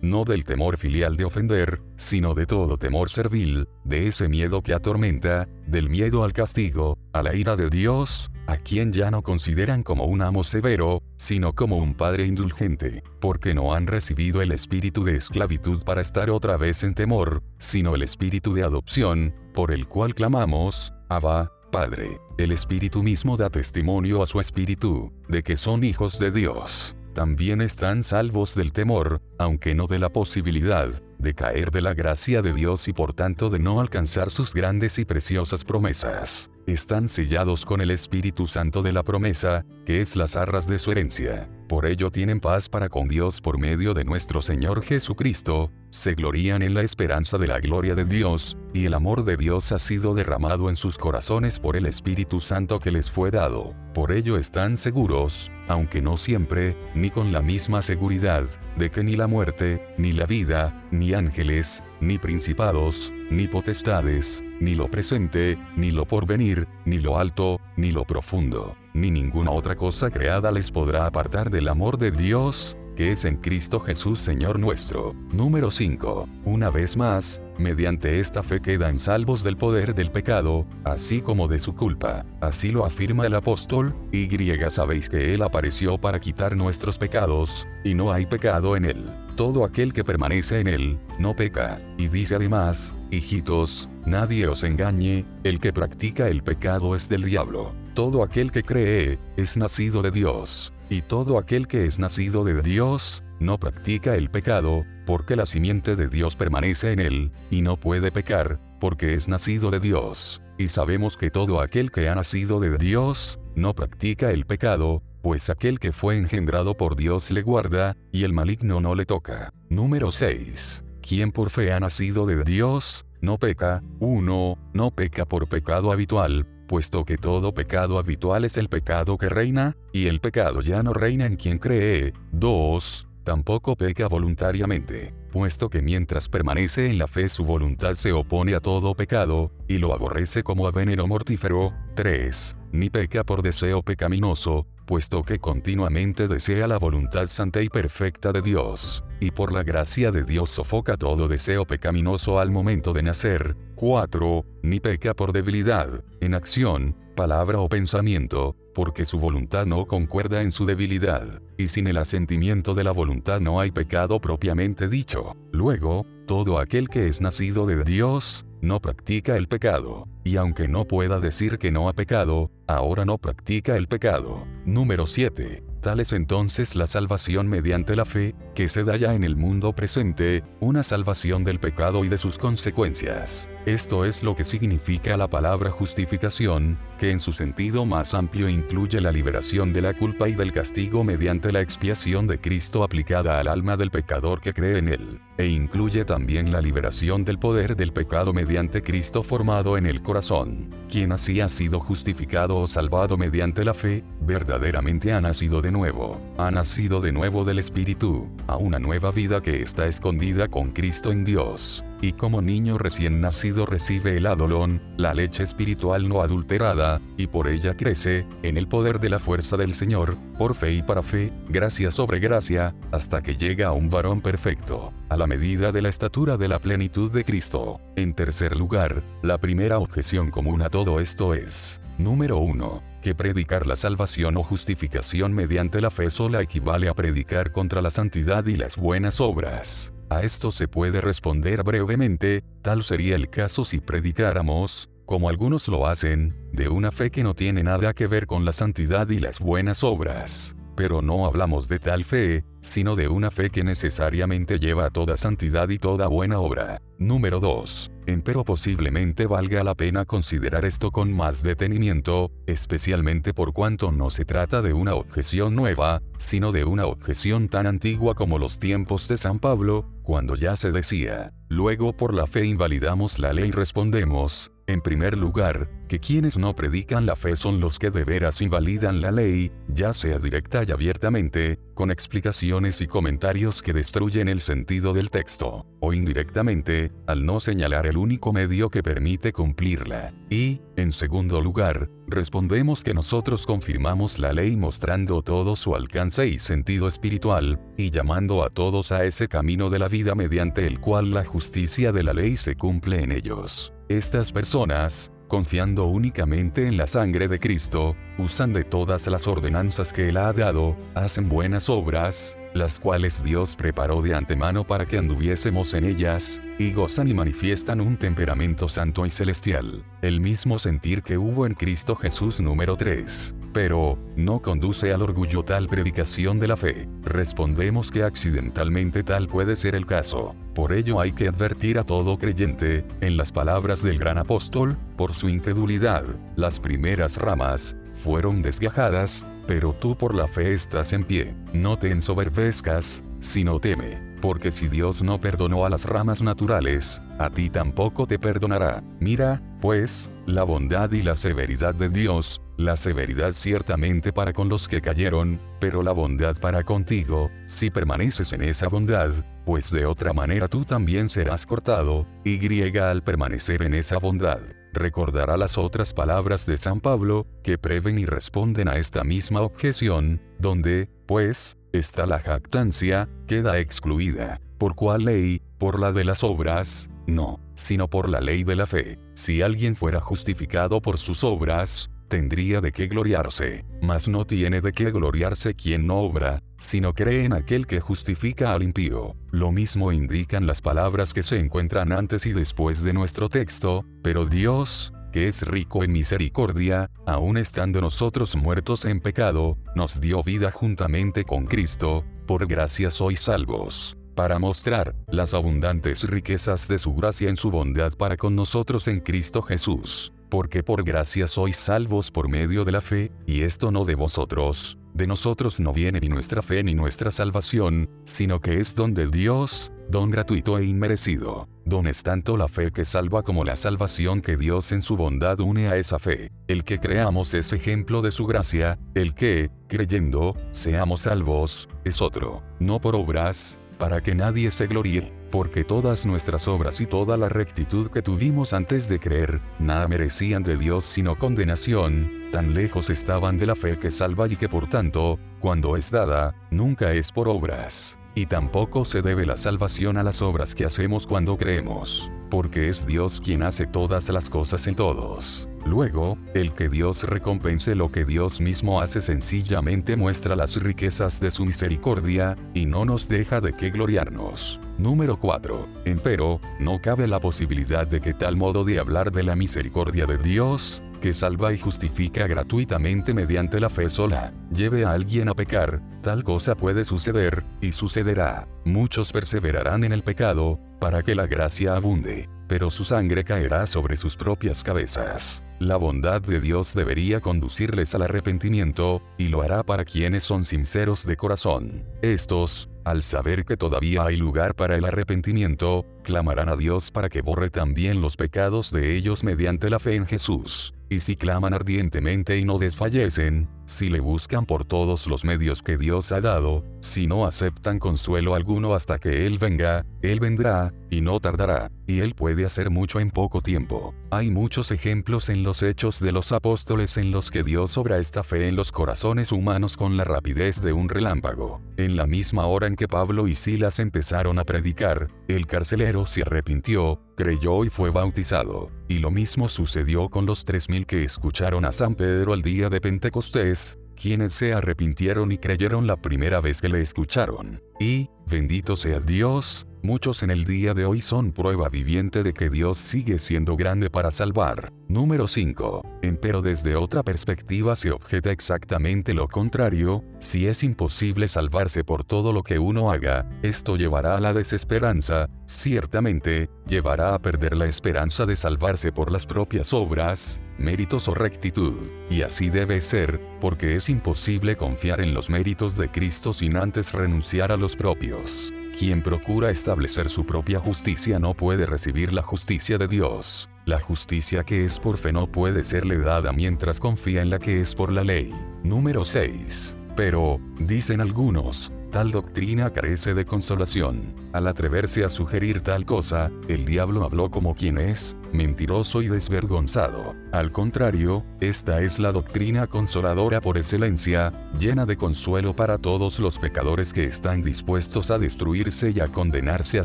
no 0.00 0.24
del 0.24 0.44
temor 0.44 0.76
filial 0.76 1.16
de 1.16 1.24
ofender, 1.24 1.82
sino 1.96 2.34
de 2.34 2.46
todo 2.46 2.76
temor 2.76 3.10
servil, 3.10 3.68
de 3.82 4.06
ese 4.06 4.28
miedo 4.28 4.62
que 4.62 4.72
atormenta, 4.72 5.48
del 5.66 5.90
miedo 5.90 6.22
al 6.22 6.32
castigo, 6.32 6.96
a 7.12 7.24
la 7.24 7.34
ira 7.34 7.56
de 7.56 7.70
Dios, 7.70 8.30
a 8.46 8.58
quien 8.58 8.92
ya 8.92 9.10
no 9.10 9.22
consideran 9.22 9.82
como 9.82 10.04
un 10.04 10.22
amo 10.22 10.44
severo, 10.44 11.02
sino 11.16 11.54
como 11.54 11.78
un 11.78 11.94
padre 11.94 12.24
indulgente, 12.24 13.02
porque 13.20 13.52
no 13.52 13.74
han 13.74 13.88
recibido 13.88 14.42
el 14.42 14.52
espíritu 14.52 15.02
de 15.02 15.16
esclavitud 15.16 15.82
para 15.82 16.02
estar 16.02 16.30
otra 16.30 16.56
vez 16.56 16.84
en 16.84 16.94
temor, 16.94 17.42
sino 17.58 17.96
el 17.96 18.02
espíritu 18.02 18.52
de 18.52 18.62
adopción, 18.62 19.34
por 19.54 19.72
el 19.72 19.88
cual 19.88 20.14
clamamos, 20.14 20.92
Abba, 21.08 21.52
Padre, 21.70 22.20
el 22.38 22.52
Espíritu 22.52 23.02
mismo 23.02 23.36
da 23.36 23.50
testimonio 23.50 24.22
a 24.22 24.26
su 24.26 24.40
Espíritu, 24.40 25.12
de 25.28 25.42
que 25.42 25.56
son 25.56 25.84
hijos 25.84 26.18
de 26.18 26.30
Dios. 26.30 26.96
También 27.14 27.60
están 27.60 28.02
salvos 28.02 28.54
del 28.54 28.72
temor, 28.72 29.20
aunque 29.38 29.74
no 29.74 29.86
de 29.86 29.98
la 29.98 30.10
posibilidad, 30.10 30.90
de 31.18 31.34
caer 31.34 31.70
de 31.70 31.80
la 31.80 31.94
gracia 31.94 32.42
de 32.42 32.52
Dios 32.52 32.88
y 32.88 32.92
por 32.92 33.14
tanto 33.14 33.50
de 33.50 33.58
no 33.58 33.80
alcanzar 33.80 34.30
sus 34.30 34.54
grandes 34.54 34.98
y 34.98 35.04
preciosas 35.04 35.64
promesas. 35.64 36.50
Están 36.66 37.08
sellados 37.08 37.64
con 37.64 37.80
el 37.80 37.90
Espíritu 37.90 38.46
Santo 38.46 38.82
de 38.82 38.92
la 38.92 39.02
promesa, 39.02 39.64
que 39.84 40.00
es 40.00 40.16
las 40.16 40.36
arras 40.36 40.66
de 40.66 40.78
su 40.78 40.90
herencia. 40.90 41.48
Por 41.68 41.86
ello 41.86 42.10
tienen 42.10 42.40
paz 42.40 42.68
para 42.68 42.88
con 42.88 43.08
Dios 43.08 43.40
por 43.40 43.58
medio 43.58 43.94
de 43.94 44.04
nuestro 44.04 44.42
Señor 44.42 44.82
Jesucristo, 44.82 45.70
se 45.90 46.14
glorían 46.14 46.62
en 46.62 46.74
la 46.74 46.82
esperanza 46.82 47.38
de 47.38 47.46
la 47.46 47.58
gloria 47.58 47.94
de 47.94 48.04
Dios, 48.04 48.56
y 48.74 48.84
el 48.84 48.94
amor 48.94 49.24
de 49.24 49.36
Dios 49.36 49.72
ha 49.72 49.78
sido 49.78 50.14
derramado 50.14 50.68
en 50.68 50.76
sus 50.76 50.98
corazones 50.98 51.58
por 51.58 51.74
el 51.74 51.86
Espíritu 51.86 52.38
Santo 52.38 52.80
que 52.80 52.90
les 52.90 53.10
fue 53.10 53.30
dado. 53.30 53.74
Por 53.94 54.12
ello 54.12 54.36
están 54.36 54.76
seguros, 54.76 55.50
aunque 55.68 56.02
no 56.02 56.16
siempre, 56.16 56.76
ni 56.94 57.10
con 57.10 57.32
la 57.32 57.40
misma 57.40 57.80
seguridad, 57.80 58.46
de 58.76 58.90
que 58.90 59.02
ni 59.02 59.16
la 59.16 59.26
muerte, 59.26 59.82
ni 59.96 60.12
la 60.12 60.26
vida, 60.26 60.86
ni 60.90 61.05
ángeles, 61.14 61.82
ni 62.00 62.18
principados, 62.18 63.12
ni 63.30 63.46
potestades, 63.46 64.42
ni 64.60 64.74
lo 64.74 64.90
presente, 64.90 65.58
ni 65.76 65.90
lo 65.90 66.04
porvenir, 66.06 66.66
ni 66.84 66.98
lo 66.98 67.18
alto, 67.18 67.60
ni 67.76 67.90
lo 67.92 68.04
profundo, 68.04 68.76
ni 68.94 69.10
ninguna 69.10 69.50
otra 69.50 69.76
cosa 69.76 70.10
creada 70.10 70.50
les 70.50 70.70
podrá 70.70 71.06
apartar 71.06 71.50
del 71.50 71.68
amor 71.68 71.98
de 71.98 72.10
Dios, 72.10 72.76
que 72.96 73.12
es 73.12 73.24
en 73.26 73.36
Cristo 73.36 73.78
Jesús 73.78 74.18
Señor 74.18 74.58
nuestro. 74.58 75.14
Número 75.32 75.70
5. 75.70 76.28
Una 76.46 76.70
vez 76.70 76.96
más, 76.96 77.42
mediante 77.58 78.18
esta 78.18 78.42
fe 78.42 78.60
quedan 78.60 78.98
salvos 78.98 79.44
del 79.44 79.56
poder 79.56 79.94
del 79.94 80.10
pecado, 80.10 80.66
así 80.82 81.20
como 81.20 81.46
de 81.46 81.58
su 81.58 81.74
culpa. 81.74 82.24
Así 82.40 82.70
lo 82.70 82.86
afirma 82.86 83.26
el 83.26 83.34
apóstol, 83.34 83.94
y 84.10 84.26
griega 84.26 84.70
sabéis 84.70 85.10
que 85.10 85.34
Él 85.34 85.42
apareció 85.42 85.98
para 85.98 86.18
quitar 86.18 86.56
nuestros 86.56 86.96
pecados, 86.98 87.66
y 87.84 87.94
no 87.94 88.12
hay 88.12 88.24
pecado 88.26 88.76
en 88.76 88.86
Él. 88.86 89.04
Todo 89.36 89.64
aquel 89.64 89.92
que 89.92 90.02
permanece 90.02 90.60
en 90.60 90.66
Él, 90.66 90.98
no 91.18 91.36
peca. 91.36 91.78
Y 91.98 92.08
dice 92.08 92.36
además, 92.36 92.94
hijitos, 93.10 93.90
nadie 94.06 94.48
os 94.48 94.64
engañe, 94.64 95.26
el 95.44 95.60
que 95.60 95.74
practica 95.74 96.28
el 96.28 96.42
pecado 96.42 96.96
es 96.96 97.10
del 97.10 97.22
diablo. 97.22 97.85
Todo 97.96 98.22
aquel 98.22 98.52
que 98.52 98.62
cree, 98.62 99.18
es 99.38 99.56
nacido 99.56 100.02
de 100.02 100.10
Dios. 100.10 100.70
Y 100.90 101.00
todo 101.00 101.38
aquel 101.38 101.66
que 101.66 101.86
es 101.86 101.98
nacido 101.98 102.44
de 102.44 102.60
Dios, 102.60 103.24
no 103.40 103.56
practica 103.56 104.16
el 104.16 104.28
pecado, 104.28 104.84
porque 105.06 105.34
la 105.34 105.46
simiente 105.46 105.96
de 105.96 106.06
Dios 106.06 106.36
permanece 106.36 106.92
en 106.92 107.00
él, 107.00 107.32
y 107.50 107.62
no 107.62 107.78
puede 107.78 108.12
pecar, 108.12 108.60
porque 108.80 109.14
es 109.14 109.28
nacido 109.28 109.70
de 109.70 109.80
Dios. 109.80 110.42
Y 110.58 110.66
sabemos 110.66 111.16
que 111.16 111.30
todo 111.30 111.58
aquel 111.58 111.90
que 111.90 112.10
ha 112.10 112.14
nacido 112.14 112.60
de 112.60 112.76
Dios, 112.76 113.40
no 113.54 113.72
practica 113.72 114.30
el 114.30 114.44
pecado, 114.44 115.02
pues 115.22 115.48
aquel 115.48 115.78
que 115.78 115.90
fue 115.90 116.18
engendrado 116.18 116.76
por 116.76 116.96
Dios 116.96 117.30
le 117.30 117.40
guarda, 117.40 117.96
y 118.12 118.24
el 118.24 118.34
maligno 118.34 118.78
no 118.78 118.94
le 118.94 119.06
toca. 119.06 119.54
Número 119.70 120.12
6. 120.12 120.84
Quien 121.00 121.32
por 121.32 121.48
fe 121.48 121.72
ha 121.72 121.80
nacido 121.80 122.26
de 122.26 122.44
Dios, 122.44 123.06
no 123.22 123.38
peca. 123.38 123.82
1. 124.00 124.58
No 124.74 124.90
peca 124.90 125.24
por 125.24 125.48
pecado 125.48 125.92
habitual, 125.92 126.46
puesto 126.66 127.04
que 127.04 127.16
todo 127.16 127.54
pecado 127.54 127.98
habitual 127.98 128.44
es 128.44 128.56
el 128.56 128.68
pecado 128.68 129.16
que 129.18 129.28
reina, 129.28 129.76
y 129.92 130.06
el 130.06 130.20
pecado 130.20 130.60
ya 130.60 130.82
no 130.82 130.92
reina 130.92 131.26
en 131.26 131.36
quien 131.36 131.58
cree. 131.58 132.12
2. 132.32 133.08
Tampoco 133.24 133.74
peca 133.74 134.06
voluntariamente, 134.06 135.12
puesto 135.32 135.68
que 135.68 135.82
mientras 135.82 136.28
permanece 136.28 136.88
en 136.88 136.98
la 136.98 137.08
fe 137.08 137.28
su 137.28 137.44
voluntad 137.44 137.94
se 137.94 138.12
opone 138.12 138.54
a 138.54 138.60
todo 138.60 138.94
pecado, 138.94 139.50
y 139.66 139.78
lo 139.78 139.92
aborrece 139.92 140.42
como 140.42 140.68
a 140.68 140.70
veneno 140.70 141.06
mortífero. 141.06 141.72
3. 141.94 142.56
Ni 142.72 142.90
peca 142.90 143.24
por 143.24 143.42
deseo 143.42 143.82
pecaminoso, 143.82 144.66
puesto 144.86 145.22
que 145.22 145.38
continuamente 145.38 146.28
desea 146.28 146.66
la 146.68 146.78
voluntad 146.78 147.26
santa 147.26 147.60
y 147.60 147.68
perfecta 147.68 148.32
de 148.32 148.40
Dios, 148.40 149.04
y 149.20 149.32
por 149.32 149.52
la 149.52 149.64
gracia 149.64 150.12
de 150.12 150.22
Dios 150.22 150.50
sofoca 150.50 150.96
todo 150.96 151.28
deseo 151.28 151.66
pecaminoso 151.66 152.38
al 152.38 152.50
momento 152.50 152.92
de 152.92 153.02
nacer. 153.02 153.56
4. 153.74 154.44
Ni 154.62 154.80
peca 154.80 155.12
por 155.12 155.32
debilidad, 155.32 156.04
en 156.20 156.34
acción, 156.34 156.96
palabra 157.16 157.58
o 157.58 157.68
pensamiento, 157.68 158.56
porque 158.74 159.04
su 159.04 159.18
voluntad 159.18 159.66
no 159.66 159.86
concuerda 159.86 160.42
en 160.42 160.52
su 160.52 160.64
debilidad, 160.64 161.42
y 161.58 161.66
sin 161.66 161.88
el 161.88 161.98
asentimiento 161.98 162.74
de 162.74 162.84
la 162.84 162.92
voluntad 162.92 163.40
no 163.40 163.60
hay 163.60 163.72
pecado 163.72 164.20
propiamente 164.20 164.88
dicho. 164.88 165.34
Luego, 165.50 166.06
todo 166.26 166.58
aquel 166.58 166.88
que 166.88 167.08
es 167.08 167.20
nacido 167.20 167.66
de 167.66 167.84
Dios, 167.84 168.46
no 168.60 168.80
practica 168.80 169.36
el 169.36 169.48
pecado, 169.48 170.08
y 170.24 170.36
aunque 170.36 170.68
no 170.68 170.86
pueda 170.86 171.20
decir 171.20 171.58
que 171.58 171.70
no 171.70 171.88
ha 171.88 171.92
pecado, 171.92 172.50
ahora 172.66 173.04
no 173.04 173.18
practica 173.18 173.76
el 173.76 173.88
pecado. 173.88 174.46
Número 174.64 175.06
7. 175.06 175.62
Tal 175.80 176.00
es 176.00 176.12
entonces 176.12 176.74
la 176.74 176.86
salvación 176.86 177.48
mediante 177.48 177.94
la 177.94 178.04
fe, 178.04 178.34
que 178.54 178.68
se 178.68 178.82
da 178.82 178.96
ya 178.96 179.14
en 179.14 179.24
el 179.24 179.36
mundo 179.36 179.72
presente, 179.74 180.42
una 180.60 180.82
salvación 180.82 181.44
del 181.44 181.60
pecado 181.60 182.04
y 182.04 182.08
de 182.08 182.18
sus 182.18 182.38
consecuencias. 182.38 183.48
Esto 183.66 184.04
es 184.04 184.22
lo 184.22 184.36
que 184.36 184.44
significa 184.44 185.16
la 185.16 185.26
palabra 185.26 185.72
justificación, 185.72 186.78
que 187.00 187.10
en 187.10 187.18
su 187.18 187.32
sentido 187.32 187.84
más 187.84 188.14
amplio 188.14 188.48
incluye 188.48 189.00
la 189.00 189.10
liberación 189.10 189.72
de 189.72 189.82
la 189.82 189.92
culpa 189.92 190.28
y 190.28 190.34
del 190.34 190.52
castigo 190.52 191.02
mediante 191.02 191.50
la 191.50 191.62
expiación 191.62 192.28
de 192.28 192.38
Cristo 192.38 192.84
aplicada 192.84 193.40
al 193.40 193.48
alma 193.48 193.76
del 193.76 193.90
pecador 193.90 194.40
que 194.40 194.54
cree 194.54 194.78
en 194.78 194.86
él, 194.86 195.20
e 195.36 195.48
incluye 195.48 196.04
también 196.04 196.52
la 196.52 196.60
liberación 196.60 197.24
del 197.24 197.40
poder 197.40 197.74
del 197.74 197.92
pecado 197.92 198.32
mediante 198.32 198.84
Cristo 198.84 199.24
formado 199.24 199.76
en 199.76 199.86
el 199.86 200.00
corazón. 200.00 200.72
Quien 200.88 201.10
así 201.10 201.40
ha 201.40 201.48
sido 201.48 201.80
justificado 201.80 202.54
o 202.58 202.68
salvado 202.68 203.16
mediante 203.16 203.64
la 203.64 203.74
fe, 203.74 204.04
verdaderamente 204.20 205.12
ha 205.12 205.20
nacido 205.20 205.60
de 205.60 205.72
nuevo, 205.72 206.20
ha 206.38 206.52
nacido 206.52 207.00
de 207.00 207.10
nuevo 207.10 207.42
del 207.42 207.58
Espíritu, 207.58 208.28
a 208.46 208.58
una 208.58 208.78
nueva 208.78 209.10
vida 209.10 209.42
que 209.42 209.60
está 209.60 209.88
escondida 209.88 210.46
con 210.46 210.70
Cristo 210.70 211.10
en 211.10 211.24
Dios 211.24 211.82
y 212.00 212.12
como 212.12 212.42
niño 212.42 212.78
recién 212.78 213.20
nacido 213.20 213.66
recibe 213.66 214.16
el 214.16 214.26
adolón, 214.26 214.80
la 214.96 215.14
leche 215.14 215.42
espiritual 215.42 216.08
no 216.08 216.20
adulterada, 216.20 217.00
y 217.16 217.26
por 217.26 217.48
ella 217.48 217.74
crece, 217.74 218.26
en 218.42 218.56
el 218.56 218.68
poder 218.68 219.00
de 219.00 219.10
la 219.10 219.18
fuerza 219.18 219.56
del 219.56 219.72
Señor, 219.72 220.16
por 220.38 220.54
fe 220.54 220.72
y 220.72 220.82
para 220.82 221.02
fe, 221.02 221.32
gracia 221.48 221.90
sobre 221.90 222.20
gracia, 222.20 222.74
hasta 222.92 223.22
que 223.22 223.36
llega 223.36 223.68
a 223.68 223.72
un 223.72 223.90
varón 223.90 224.20
perfecto, 224.20 224.92
a 225.08 225.16
la 225.16 225.26
medida 225.26 225.72
de 225.72 225.82
la 225.82 225.88
estatura 225.88 226.36
de 226.36 226.48
la 226.48 226.58
plenitud 226.58 227.10
de 227.10 227.24
Cristo. 227.24 227.80
En 227.96 228.14
tercer 228.14 228.56
lugar, 228.56 229.02
la 229.22 229.38
primera 229.38 229.78
objeción 229.78 230.30
común 230.30 230.62
a 230.62 230.70
todo 230.70 231.00
esto 231.00 231.34
es, 231.34 231.80
número 231.98 232.38
1 232.38 232.96
que 233.06 233.14
predicar 233.14 233.68
la 233.68 233.76
salvación 233.76 234.36
o 234.36 234.42
justificación 234.42 235.32
mediante 235.32 235.80
la 235.80 235.92
fe 235.92 236.10
sola 236.10 236.42
equivale 236.42 236.88
a 236.88 236.94
predicar 236.94 237.52
contra 237.52 237.80
la 237.80 237.92
santidad 237.92 238.44
y 238.46 238.56
las 238.56 238.76
buenas 238.76 239.20
obras. 239.20 239.95
A 240.08 240.22
esto 240.22 240.52
se 240.52 240.68
puede 240.68 241.00
responder 241.00 241.64
brevemente, 241.64 242.44
tal 242.62 242.84
sería 242.84 243.16
el 243.16 243.28
caso 243.28 243.64
si 243.64 243.80
predicáramos, 243.80 244.88
como 245.04 245.28
algunos 245.28 245.66
lo 245.68 245.86
hacen, 245.86 246.36
de 246.52 246.68
una 246.68 246.92
fe 246.92 247.10
que 247.10 247.24
no 247.24 247.34
tiene 247.34 247.62
nada 247.62 247.92
que 247.92 248.06
ver 248.06 248.26
con 248.26 248.44
la 248.44 248.52
santidad 248.52 249.08
y 249.08 249.18
las 249.18 249.40
buenas 249.40 249.82
obras. 249.82 250.56
Pero 250.76 251.02
no 251.02 251.26
hablamos 251.26 251.68
de 251.68 251.78
tal 251.78 252.04
fe, 252.04 252.44
sino 252.60 252.94
de 252.94 253.08
una 253.08 253.30
fe 253.30 253.50
que 253.50 253.64
necesariamente 253.64 254.58
lleva 254.58 254.86
a 254.86 254.90
toda 254.90 255.16
santidad 255.16 255.68
y 255.70 255.78
toda 255.78 256.06
buena 256.06 256.38
obra. 256.38 256.82
Número 256.98 257.40
2. 257.40 257.95
Empero 258.06 258.44
posiblemente 258.44 259.26
valga 259.26 259.62
la 259.62 259.74
pena 259.74 260.04
considerar 260.04 260.64
esto 260.64 260.90
con 260.90 261.12
más 261.12 261.42
detenimiento, 261.42 262.30
especialmente 262.46 263.34
por 263.34 263.52
cuanto 263.52 263.92
no 263.92 264.10
se 264.10 264.24
trata 264.24 264.62
de 264.62 264.72
una 264.72 264.94
objeción 264.94 265.54
nueva, 265.54 266.02
sino 266.18 266.52
de 266.52 266.64
una 266.64 266.86
objeción 266.86 267.48
tan 267.48 267.66
antigua 267.66 268.14
como 268.14 268.38
los 268.38 268.58
tiempos 268.58 269.08
de 269.08 269.16
San 269.16 269.38
Pablo, 269.38 269.90
cuando 270.02 270.34
ya 270.36 270.56
se 270.56 270.72
decía, 270.72 271.32
luego 271.48 271.92
por 271.92 272.14
la 272.14 272.26
fe 272.26 272.46
invalidamos 272.46 273.18
la 273.18 273.32
ley 273.32 273.50
respondemos, 273.50 274.52
en 274.66 274.80
primer 274.80 275.16
lugar, 275.16 275.70
que 275.88 276.00
quienes 276.00 276.36
no 276.36 276.56
predican 276.56 277.06
la 277.06 277.14
fe 277.14 277.36
son 277.36 277.60
los 277.60 277.78
que 277.78 277.90
de 277.90 278.04
veras 278.04 278.42
invalidan 278.42 279.00
la 279.00 279.12
ley, 279.12 279.52
ya 279.68 279.92
sea 279.92 280.18
directa 280.18 280.64
y 280.66 280.72
abiertamente, 280.72 281.58
con 281.74 281.90
explicaciones 281.90 282.80
y 282.80 282.86
comentarios 282.86 283.62
que 283.62 283.72
destruyen 283.72 284.28
el 284.28 284.40
sentido 284.40 284.92
del 284.92 285.10
texto, 285.10 285.66
o 285.80 285.92
indirectamente, 285.92 286.90
al 287.06 287.24
no 287.24 287.38
señalar 287.38 287.86
el 287.86 287.96
único 287.96 288.32
medio 288.32 288.68
que 288.68 288.82
permite 288.82 289.32
cumplirla. 289.32 290.12
Y, 290.30 290.60
en 290.76 290.90
segundo 290.90 291.40
lugar, 291.40 291.88
respondemos 292.08 292.82
que 292.82 292.94
nosotros 292.94 293.46
confirmamos 293.46 294.18
la 294.18 294.32
ley 294.32 294.56
mostrando 294.56 295.22
todo 295.22 295.54
su 295.54 295.76
alcance 295.76 296.26
y 296.26 296.38
sentido 296.38 296.88
espiritual, 296.88 297.60
y 297.76 297.90
llamando 297.90 298.42
a 298.42 298.50
todos 298.50 298.90
a 298.90 299.04
ese 299.04 299.28
camino 299.28 299.70
de 299.70 299.78
la 299.78 299.88
vida 299.88 300.14
mediante 300.14 300.66
el 300.66 300.80
cual 300.80 301.12
la 301.12 301.24
justicia 301.24 301.92
de 301.92 302.02
la 302.02 302.14
ley 302.14 302.36
se 302.36 302.56
cumple 302.56 303.02
en 303.02 303.12
ellos. 303.12 303.72
Estas 303.88 304.32
personas, 304.32 305.12
confiando 305.28 305.86
únicamente 305.86 306.66
en 306.66 306.76
la 306.76 306.88
sangre 306.88 307.28
de 307.28 307.38
Cristo, 307.38 307.94
usan 308.18 308.52
de 308.52 308.64
todas 308.64 309.06
las 309.06 309.28
ordenanzas 309.28 309.92
que 309.92 310.08
Él 310.08 310.16
ha 310.16 310.32
dado, 310.32 310.76
hacen 310.96 311.28
buenas 311.28 311.70
obras, 311.70 312.36
las 312.52 312.80
cuales 312.80 313.22
Dios 313.22 313.54
preparó 313.54 314.02
de 314.02 314.12
antemano 314.12 314.66
para 314.66 314.86
que 314.86 314.98
anduviésemos 314.98 315.72
en 315.74 315.84
ellas, 315.84 316.40
y 316.58 316.72
gozan 316.72 317.06
y 317.06 317.14
manifiestan 317.14 317.80
un 317.80 317.96
temperamento 317.96 318.68
santo 318.68 319.06
y 319.06 319.10
celestial, 319.10 319.84
el 320.02 320.20
mismo 320.20 320.58
sentir 320.58 321.04
que 321.04 321.16
hubo 321.16 321.46
en 321.46 321.54
Cristo 321.54 321.94
Jesús 321.94 322.40
número 322.40 322.76
3 322.76 323.36
pero, 323.56 323.96
no 324.16 324.42
conduce 324.42 324.92
al 324.92 325.00
orgullo 325.00 325.42
tal 325.42 325.66
predicación 325.66 326.38
de 326.38 326.46
la 326.46 326.58
fe. 326.58 326.86
Respondemos 327.02 327.90
que 327.90 328.02
accidentalmente 328.02 329.02
tal 329.02 329.28
puede 329.28 329.56
ser 329.56 329.74
el 329.74 329.86
caso. 329.86 330.34
Por 330.54 330.74
ello 330.74 331.00
hay 331.00 331.12
que 331.12 331.26
advertir 331.26 331.78
a 331.78 331.84
todo 331.84 332.18
creyente, 332.18 332.84
en 333.00 333.16
las 333.16 333.32
palabras 333.32 333.82
del 333.82 333.96
gran 333.98 334.18
apóstol, 334.18 334.76
por 334.98 335.14
su 335.14 335.30
incredulidad, 335.30 336.04
las 336.36 336.60
primeras 336.60 337.16
ramas, 337.16 337.76
fueron 337.94 338.42
desgajadas, 338.42 339.24
pero 339.46 339.72
tú 339.72 339.96
por 339.96 340.14
la 340.14 340.26
fe 340.26 340.52
estás 340.52 340.92
en 340.92 341.04
pie. 341.04 341.32
No 341.54 341.78
te 341.78 341.90
ensoberbezcas, 341.90 343.04
sino 343.20 343.58
teme 343.58 344.04
porque 344.20 344.50
si 344.50 344.66
Dios 344.66 345.02
no 345.02 345.20
perdonó 345.20 345.64
a 345.64 345.70
las 345.70 345.84
ramas 345.84 346.20
naturales, 346.20 347.00
a 347.18 347.30
ti 347.30 347.48
tampoco 347.48 348.06
te 348.06 348.18
perdonará. 348.18 348.82
Mira, 348.98 349.40
pues, 349.60 350.10
la 350.26 350.42
bondad 350.42 350.90
y 350.92 351.02
la 351.02 351.14
severidad 351.14 351.74
de 351.74 351.90
Dios, 351.90 352.40
la 352.56 352.76
severidad 352.76 353.32
ciertamente 353.32 354.12
para 354.12 354.32
con 354.32 354.48
los 354.48 354.68
que 354.68 354.80
cayeron, 354.80 355.40
pero 355.60 355.82
la 355.82 355.92
bondad 355.92 356.36
para 356.40 356.64
contigo, 356.64 357.30
si 357.46 357.70
permaneces 357.70 358.32
en 358.32 358.42
esa 358.42 358.68
bondad, 358.68 359.12
pues 359.44 359.70
de 359.70 359.86
otra 359.86 360.12
manera 360.12 360.48
tú 360.48 360.64
también 360.64 361.08
serás 361.08 361.46
cortado, 361.46 362.06
y 362.24 362.38
al 362.78 363.02
permanecer 363.02 363.62
en 363.62 363.74
esa 363.74 363.98
bondad. 363.98 364.40
Recordará 364.72 365.36
las 365.36 365.56
otras 365.56 365.94
palabras 365.94 366.44
de 366.46 366.56
San 366.56 366.80
Pablo, 366.80 367.26
que 367.42 367.56
preven 367.56 367.98
y 367.98 368.04
responden 368.04 368.68
a 368.68 368.76
esta 368.76 369.04
misma 369.04 369.40
objeción, 369.40 370.20
donde, 370.38 370.90
pues, 371.06 371.56
está 371.72 372.06
la 372.06 372.18
jactancia, 372.18 373.08
queda 373.26 373.58
excluida. 373.58 374.40
¿Por 374.58 374.74
cuál 374.74 375.04
ley? 375.04 375.40
¿Por 375.58 375.80
la 375.80 375.92
de 375.92 376.04
las 376.04 376.24
obras? 376.24 376.88
No, 377.06 377.40
sino 377.54 377.88
por 377.88 378.08
la 378.08 378.20
ley 378.20 378.42
de 378.42 378.56
la 378.56 378.66
fe. 378.66 378.98
Si 379.14 379.40
alguien 379.40 379.76
fuera 379.76 380.00
justificado 380.00 380.82
por 380.82 380.98
sus 380.98 381.24
obras, 381.24 381.90
tendría 382.08 382.60
de 382.60 382.72
qué 382.72 382.86
gloriarse, 382.86 383.64
mas 383.82 384.08
no 384.08 384.24
tiene 384.24 384.60
de 384.60 384.72
qué 384.72 384.90
gloriarse 384.90 385.54
quien 385.54 385.86
no 385.86 385.96
obra, 385.98 386.42
sino 386.58 386.94
cree 386.94 387.24
en 387.24 387.32
aquel 387.32 387.66
que 387.66 387.80
justifica 387.80 388.52
al 388.52 388.62
impío. 388.62 389.14
Lo 389.30 389.52
mismo 389.52 389.92
indican 389.92 390.46
las 390.46 390.60
palabras 390.60 391.12
que 391.12 391.22
se 391.22 391.38
encuentran 391.38 391.92
antes 391.92 392.26
y 392.26 392.32
después 392.32 392.82
de 392.82 392.92
nuestro 392.92 393.28
texto, 393.28 393.84
pero 394.02 394.24
Dios, 394.24 394.92
que 395.12 395.28
es 395.28 395.46
rico 395.46 395.84
en 395.84 395.92
misericordia, 395.92 396.90
aun 397.06 397.36
estando 397.36 397.80
nosotros 397.80 398.36
muertos 398.36 398.84
en 398.84 399.00
pecado, 399.00 399.58
nos 399.74 400.00
dio 400.00 400.22
vida 400.22 400.50
juntamente 400.50 401.24
con 401.24 401.46
Cristo, 401.46 402.04
por 402.26 402.46
gracia 402.46 402.90
sois 402.90 403.20
salvos 403.20 403.96
para 404.16 404.38
mostrar 404.38 404.96
las 405.08 405.34
abundantes 405.34 406.02
riquezas 406.08 406.66
de 406.66 406.78
su 406.78 406.94
gracia 406.94 407.28
en 407.28 407.36
su 407.36 407.50
bondad 407.50 407.92
para 407.92 408.16
con 408.16 408.34
nosotros 408.34 408.88
en 408.88 409.00
Cristo 409.00 409.42
Jesús. 409.42 410.12
Porque 410.28 410.62
por 410.62 410.84
gracia 410.84 411.26
sois 411.26 411.56
salvos 411.56 412.10
por 412.10 412.28
medio 412.28 412.64
de 412.64 412.72
la 412.72 412.80
fe, 412.80 413.12
y 413.26 413.42
esto 413.42 413.70
no 413.70 413.84
de 413.84 413.94
vosotros, 413.94 414.78
de 414.96 415.06
nosotros 415.06 415.60
no 415.60 415.74
viene 415.74 416.00
ni 416.00 416.08
nuestra 416.08 416.40
fe 416.40 416.64
ni 416.64 416.72
nuestra 416.72 417.10
salvación, 417.10 417.88
sino 418.04 418.40
que 418.40 418.60
es 418.60 418.74
don 418.74 418.94
de 418.94 419.06
Dios, 419.08 419.70
don 419.90 420.10
gratuito 420.10 420.58
e 420.58 420.64
inmerecido. 420.64 421.48
Don 421.66 421.86
es 421.86 422.02
tanto 422.02 422.38
la 422.38 422.48
fe 422.48 422.70
que 422.70 422.86
salva 422.86 423.22
como 423.22 423.44
la 423.44 423.56
salvación 423.56 424.22
que 424.22 424.38
Dios 424.38 424.72
en 424.72 424.80
su 424.80 424.96
bondad 424.96 425.38
une 425.40 425.68
a 425.68 425.76
esa 425.76 425.98
fe. 425.98 426.30
El 426.48 426.64
que 426.64 426.78
creamos 426.78 427.34
es 427.34 427.52
ejemplo 427.52 428.00
de 428.00 428.10
su 428.10 428.24
gracia, 428.24 428.78
el 428.94 429.14
que, 429.14 429.50
creyendo, 429.68 430.34
seamos 430.50 431.02
salvos, 431.02 431.68
es 431.84 432.00
otro, 432.00 432.42
no 432.58 432.80
por 432.80 432.96
obras, 432.96 433.58
para 433.78 434.00
que 434.00 434.14
nadie 434.14 434.50
se 434.50 434.66
gloríe, 434.66 435.12
porque 435.30 435.64
todas 435.64 436.06
nuestras 436.06 436.48
obras 436.48 436.80
y 436.80 436.86
toda 436.86 437.16
la 437.16 437.28
rectitud 437.28 437.90
que 437.90 438.02
tuvimos 438.02 438.52
antes 438.52 438.88
de 438.88 438.98
creer, 438.98 439.40
nada 439.58 439.88
merecían 439.88 440.42
de 440.42 440.56
Dios 440.56 440.84
sino 440.84 441.16
condenación, 441.16 442.30
tan 442.32 442.54
lejos 442.54 442.90
estaban 442.90 443.36
de 443.36 443.46
la 443.46 443.56
fe 443.56 443.78
que 443.78 443.90
salva 443.90 444.26
y 444.28 444.36
que 444.36 444.48
por 444.48 444.68
tanto, 444.68 445.18
cuando 445.40 445.76
es 445.76 445.90
dada, 445.90 446.34
nunca 446.50 446.92
es 446.92 447.12
por 447.12 447.28
obras. 447.28 447.98
Y 448.18 448.24
tampoco 448.24 448.86
se 448.86 449.02
debe 449.02 449.26
la 449.26 449.36
salvación 449.36 449.98
a 449.98 450.02
las 450.02 450.22
obras 450.22 450.54
que 450.54 450.64
hacemos 450.64 451.06
cuando 451.06 451.36
creemos, 451.36 452.10
porque 452.30 452.70
es 452.70 452.86
Dios 452.86 453.20
quien 453.22 453.42
hace 453.42 453.66
todas 453.66 454.08
las 454.08 454.30
cosas 454.30 454.66
en 454.68 454.74
todos. 454.74 455.50
Luego, 455.66 456.16
el 456.32 456.54
que 456.54 456.70
Dios 456.70 457.02
recompense 457.02 457.74
lo 457.74 457.92
que 457.92 458.06
Dios 458.06 458.40
mismo 458.40 458.80
hace 458.80 459.00
sencillamente 459.00 459.96
muestra 459.96 460.34
las 460.34 460.56
riquezas 460.62 461.20
de 461.20 461.30
su 461.30 461.44
misericordia, 461.44 462.38
y 462.54 462.64
no 462.64 462.86
nos 462.86 463.06
deja 463.06 463.42
de 463.42 463.52
qué 463.52 463.68
gloriarnos. 463.68 464.60
Número 464.78 465.18
4. 465.18 465.66
Empero, 465.84 466.40
no 466.58 466.80
cabe 466.80 467.06
la 467.08 467.20
posibilidad 467.20 467.86
de 467.86 468.00
que 468.00 468.14
tal 468.14 468.36
modo 468.36 468.64
de 468.64 468.78
hablar 468.78 469.12
de 469.12 469.24
la 469.24 469.36
misericordia 469.36 470.06
de 470.06 470.16
Dios, 470.16 470.82
que 471.06 471.14
salva 471.14 471.52
y 471.52 471.58
justifica 471.60 472.26
gratuitamente 472.26 473.14
mediante 473.14 473.60
la 473.60 473.70
fe 473.70 473.88
sola, 473.88 474.32
lleve 474.50 474.84
a 474.84 474.90
alguien 474.90 475.28
a 475.28 475.34
pecar, 475.34 475.80
tal 476.02 476.24
cosa 476.24 476.56
puede 476.56 476.84
suceder, 476.84 477.44
y 477.60 477.70
sucederá. 477.70 478.48
Muchos 478.64 479.12
perseverarán 479.12 479.84
en 479.84 479.92
el 479.92 480.02
pecado, 480.02 480.58
para 480.80 481.04
que 481.04 481.14
la 481.14 481.28
gracia 481.28 481.76
abunde, 481.76 482.28
pero 482.48 482.72
su 482.72 482.84
sangre 482.84 483.22
caerá 483.22 483.66
sobre 483.66 483.94
sus 483.94 484.16
propias 484.16 484.64
cabezas. 484.64 485.44
La 485.60 485.76
bondad 485.76 486.20
de 486.22 486.40
Dios 486.40 486.74
debería 486.74 487.20
conducirles 487.20 487.94
al 487.94 488.02
arrepentimiento, 488.02 489.00
y 489.16 489.28
lo 489.28 489.42
hará 489.42 489.62
para 489.62 489.84
quienes 489.84 490.24
son 490.24 490.44
sinceros 490.44 491.06
de 491.06 491.16
corazón. 491.16 491.84
Estos, 492.02 492.68
al 492.82 493.04
saber 493.04 493.44
que 493.44 493.56
todavía 493.56 494.02
hay 494.06 494.16
lugar 494.16 494.56
para 494.56 494.74
el 494.74 494.84
arrepentimiento, 494.84 495.86
clamarán 496.02 496.48
a 496.48 496.56
Dios 496.56 496.90
para 496.90 497.08
que 497.08 497.22
borre 497.22 497.50
también 497.50 498.00
los 498.00 498.16
pecados 498.16 498.72
de 498.72 498.96
ellos 498.96 499.22
mediante 499.22 499.70
la 499.70 499.78
fe 499.78 499.94
en 499.94 500.06
Jesús. 500.08 500.72
Y 500.88 501.00
si 501.00 501.16
claman 501.16 501.52
ardientemente 501.52 502.38
y 502.38 502.44
no 502.44 502.58
desfallecen, 502.58 503.48
si 503.66 503.90
le 503.90 504.00
buscan 504.00 504.46
por 504.46 504.64
todos 504.64 505.06
los 505.06 505.24
medios 505.24 505.62
que 505.62 505.76
Dios 505.76 506.12
ha 506.12 506.20
dado, 506.20 506.64
si 506.80 507.06
no 507.06 507.26
aceptan 507.26 507.78
consuelo 507.78 508.34
alguno 508.34 508.74
hasta 508.74 508.98
que 508.98 509.26
Él 509.26 509.38
venga, 509.38 509.84
Él 510.02 510.20
vendrá, 510.20 510.72
y 510.88 511.00
no 511.00 511.18
tardará, 511.20 511.70
y 511.86 512.00
Él 512.00 512.14
puede 512.14 512.44
hacer 512.44 512.70
mucho 512.70 513.00
en 513.00 513.10
poco 513.10 513.42
tiempo. 513.42 513.94
Hay 514.10 514.30
muchos 514.30 514.70
ejemplos 514.70 515.28
en 515.28 515.42
los 515.42 515.62
hechos 515.62 516.00
de 516.00 516.12
los 516.12 516.30
apóstoles 516.32 516.96
en 516.96 517.10
los 517.10 517.30
que 517.30 517.42
Dios 517.42 517.76
obra 517.76 517.98
esta 517.98 518.22
fe 518.22 518.48
en 518.48 518.56
los 518.56 518.70
corazones 518.70 519.32
humanos 519.32 519.76
con 519.76 519.96
la 519.96 520.04
rapidez 520.04 520.62
de 520.62 520.72
un 520.72 520.88
relámpago. 520.88 521.60
En 521.76 521.96
la 521.96 522.06
misma 522.06 522.46
hora 522.46 522.68
en 522.68 522.76
que 522.76 522.88
Pablo 522.88 523.26
y 523.26 523.34
Silas 523.34 523.80
empezaron 523.80 524.38
a 524.38 524.44
predicar, 524.44 525.08
el 525.26 525.46
carcelero 525.46 526.06
se 526.06 526.22
arrepintió, 526.22 527.00
creyó 527.16 527.64
y 527.64 527.68
fue 527.68 527.90
bautizado. 527.90 528.70
Y 528.88 529.00
lo 529.00 529.10
mismo 529.10 529.48
sucedió 529.48 530.08
con 530.08 530.26
los 530.26 530.44
tres 530.44 530.68
mil 530.68 530.86
que 530.86 531.02
escucharon 531.02 531.64
a 531.64 531.72
San 531.72 531.96
Pedro 531.96 532.34
el 532.34 532.42
día 532.42 532.68
de 532.68 532.80
Pentecostés, 532.80 533.55
quienes 533.96 534.32
se 534.32 534.52
arrepintieron 534.52 535.32
y 535.32 535.38
creyeron 535.38 535.86
la 535.86 535.96
primera 535.96 536.40
vez 536.40 536.60
que 536.60 536.68
le 536.68 536.80
escucharon. 536.80 537.60
Y, 537.80 538.08
bendito 538.26 538.76
sea 538.76 539.00
Dios, 539.00 539.66
muchos 539.82 540.22
en 540.22 540.30
el 540.30 540.44
día 540.44 540.72
de 540.74 540.84
hoy 540.84 541.00
son 541.00 541.32
prueba 541.32 541.68
viviente 541.68 542.22
de 542.22 542.32
que 542.32 542.48
Dios 542.48 542.78
sigue 542.78 543.18
siendo 543.18 543.56
grande 543.56 543.90
para 543.90 544.10
salvar. 544.10 544.72
Número 544.88 545.26
5. 545.26 545.98
Empero 546.02 546.42
desde 546.42 546.76
otra 546.76 547.02
perspectiva 547.02 547.76
se 547.76 547.90
objeta 547.90 548.30
exactamente 548.30 549.14
lo 549.14 549.28
contrario, 549.28 550.04
si 550.18 550.46
es 550.46 550.62
imposible 550.62 551.28
salvarse 551.28 551.84
por 551.84 552.04
todo 552.04 552.32
lo 552.32 552.42
que 552.42 552.58
uno 552.58 552.90
haga, 552.90 553.28
esto 553.42 553.76
llevará 553.76 554.16
a 554.16 554.20
la 554.20 554.32
desesperanza, 554.32 555.28
ciertamente, 555.46 556.48
llevará 556.66 557.14
a 557.14 557.18
perder 557.18 557.56
la 557.56 557.66
esperanza 557.66 558.26
de 558.26 558.36
salvarse 558.36 558.92
por 558.92 559.10
las 559.10 559.26
propias 559.26 559.72
obras, 559.72 560.40
méritos 560.58 561.08
o 561.08 561.14
rectitud. 561.14 561.74
Y 562.10 562.22
así 562.22 562.48
debe 562.50 562.80
ser, 562.80 563.20
porque 563.40 563.76
es 563.76 563.88
imposible 563.88 564.56
confiar 564.56 565.00
en 565.00 565.14
los 565.14 565.30
méritos 565.30 565.76
de 565.76 565.90
Cristo 565.90 566.32
sin 566.32 566.56
antes 566.56 566.92
renunciar 566.92 567.52
a 567.52 567.56
los 567.56 567.76
propios. 567.76 568.52
Quien 568.78 569.02
procura 569.02 569.50
establecer 569.50 570.10
su 570.10 570.26
propia 570.26 570.60
justicia 570.60 571.18
no 571.18 571.32
puede 571.32 571.64
recibir 571.64 572.12
la 572.12 572.22
justicia 572.22 572.76
de 572.76 572.88
Dios. 572.88 573.48
La 573.64 573.80
justicia 573.80 574.44
que 574.44 574.64
es 574.64 574.78
por 574.78 574.98
fe 574.98 575.12
no 575.12 575.26
puede 575.26 575.64
serle 575.64 575.98
dada 575.98 576.32
mientras 576.32 576.78
confía 576.78 577.22
en 577.22 577.30
la 577.30 577.38
que 577.38 577.60
es 577.60 577.74
por 577.74 577.90
la 577.90 578.04
ley. 578.04 578.34
Número 578.62 579.04
6. 579.04 579.76
Pero, 579.96 580.38
dicen 580.60 581.00
algunos, 581.00 581.72
Tal 581.96 582.10
doctrina 582.10 582.74
carece 582.74 583.14
de 583.14 583.24
consolación. 583.24 584.14
Al 584.34 584.48
atreverse 584.48 585.02
a 585.02 585.08
sugerir 585.08 585.62
tal 585.62 585.86
cosa, 585.86 586.30
el 586.46 586.66
diablo 586.66 587.04
habló 587.04 587.30
como 587.30 587.54
quien 587.54 587.78
es, 587.78 588.18
mentiroso 588.34 589.00
y 589.00 589.08
desvergonzado. 589.08 590.14
Al 590.30 590.52
contrario, 590.52 591.24
esta 591.40 591.80
es 591.80 591.98
la 591.98 592.12
doctrina 592.12 592.66
consoladora 592.66 593.40
por 593.40 593.56
excelencia, 593.56 594.30
llena 594.58 594.84
de 594.84 594.98
consuelo 594.98 595.56
para 595.56 595.78
todos 595.78 596.20
los 596.20 596.38
pecadores 596.38 596.92
que 596.92 597.04
están 597.04 597.40
dispuestos 597.40 598.10
a 598.10 598.18
destruirse 598.18 598.90
y 598.90 599.00
a 599.00 599.08
condenarse 599.08 599.78
a 599.78 599.84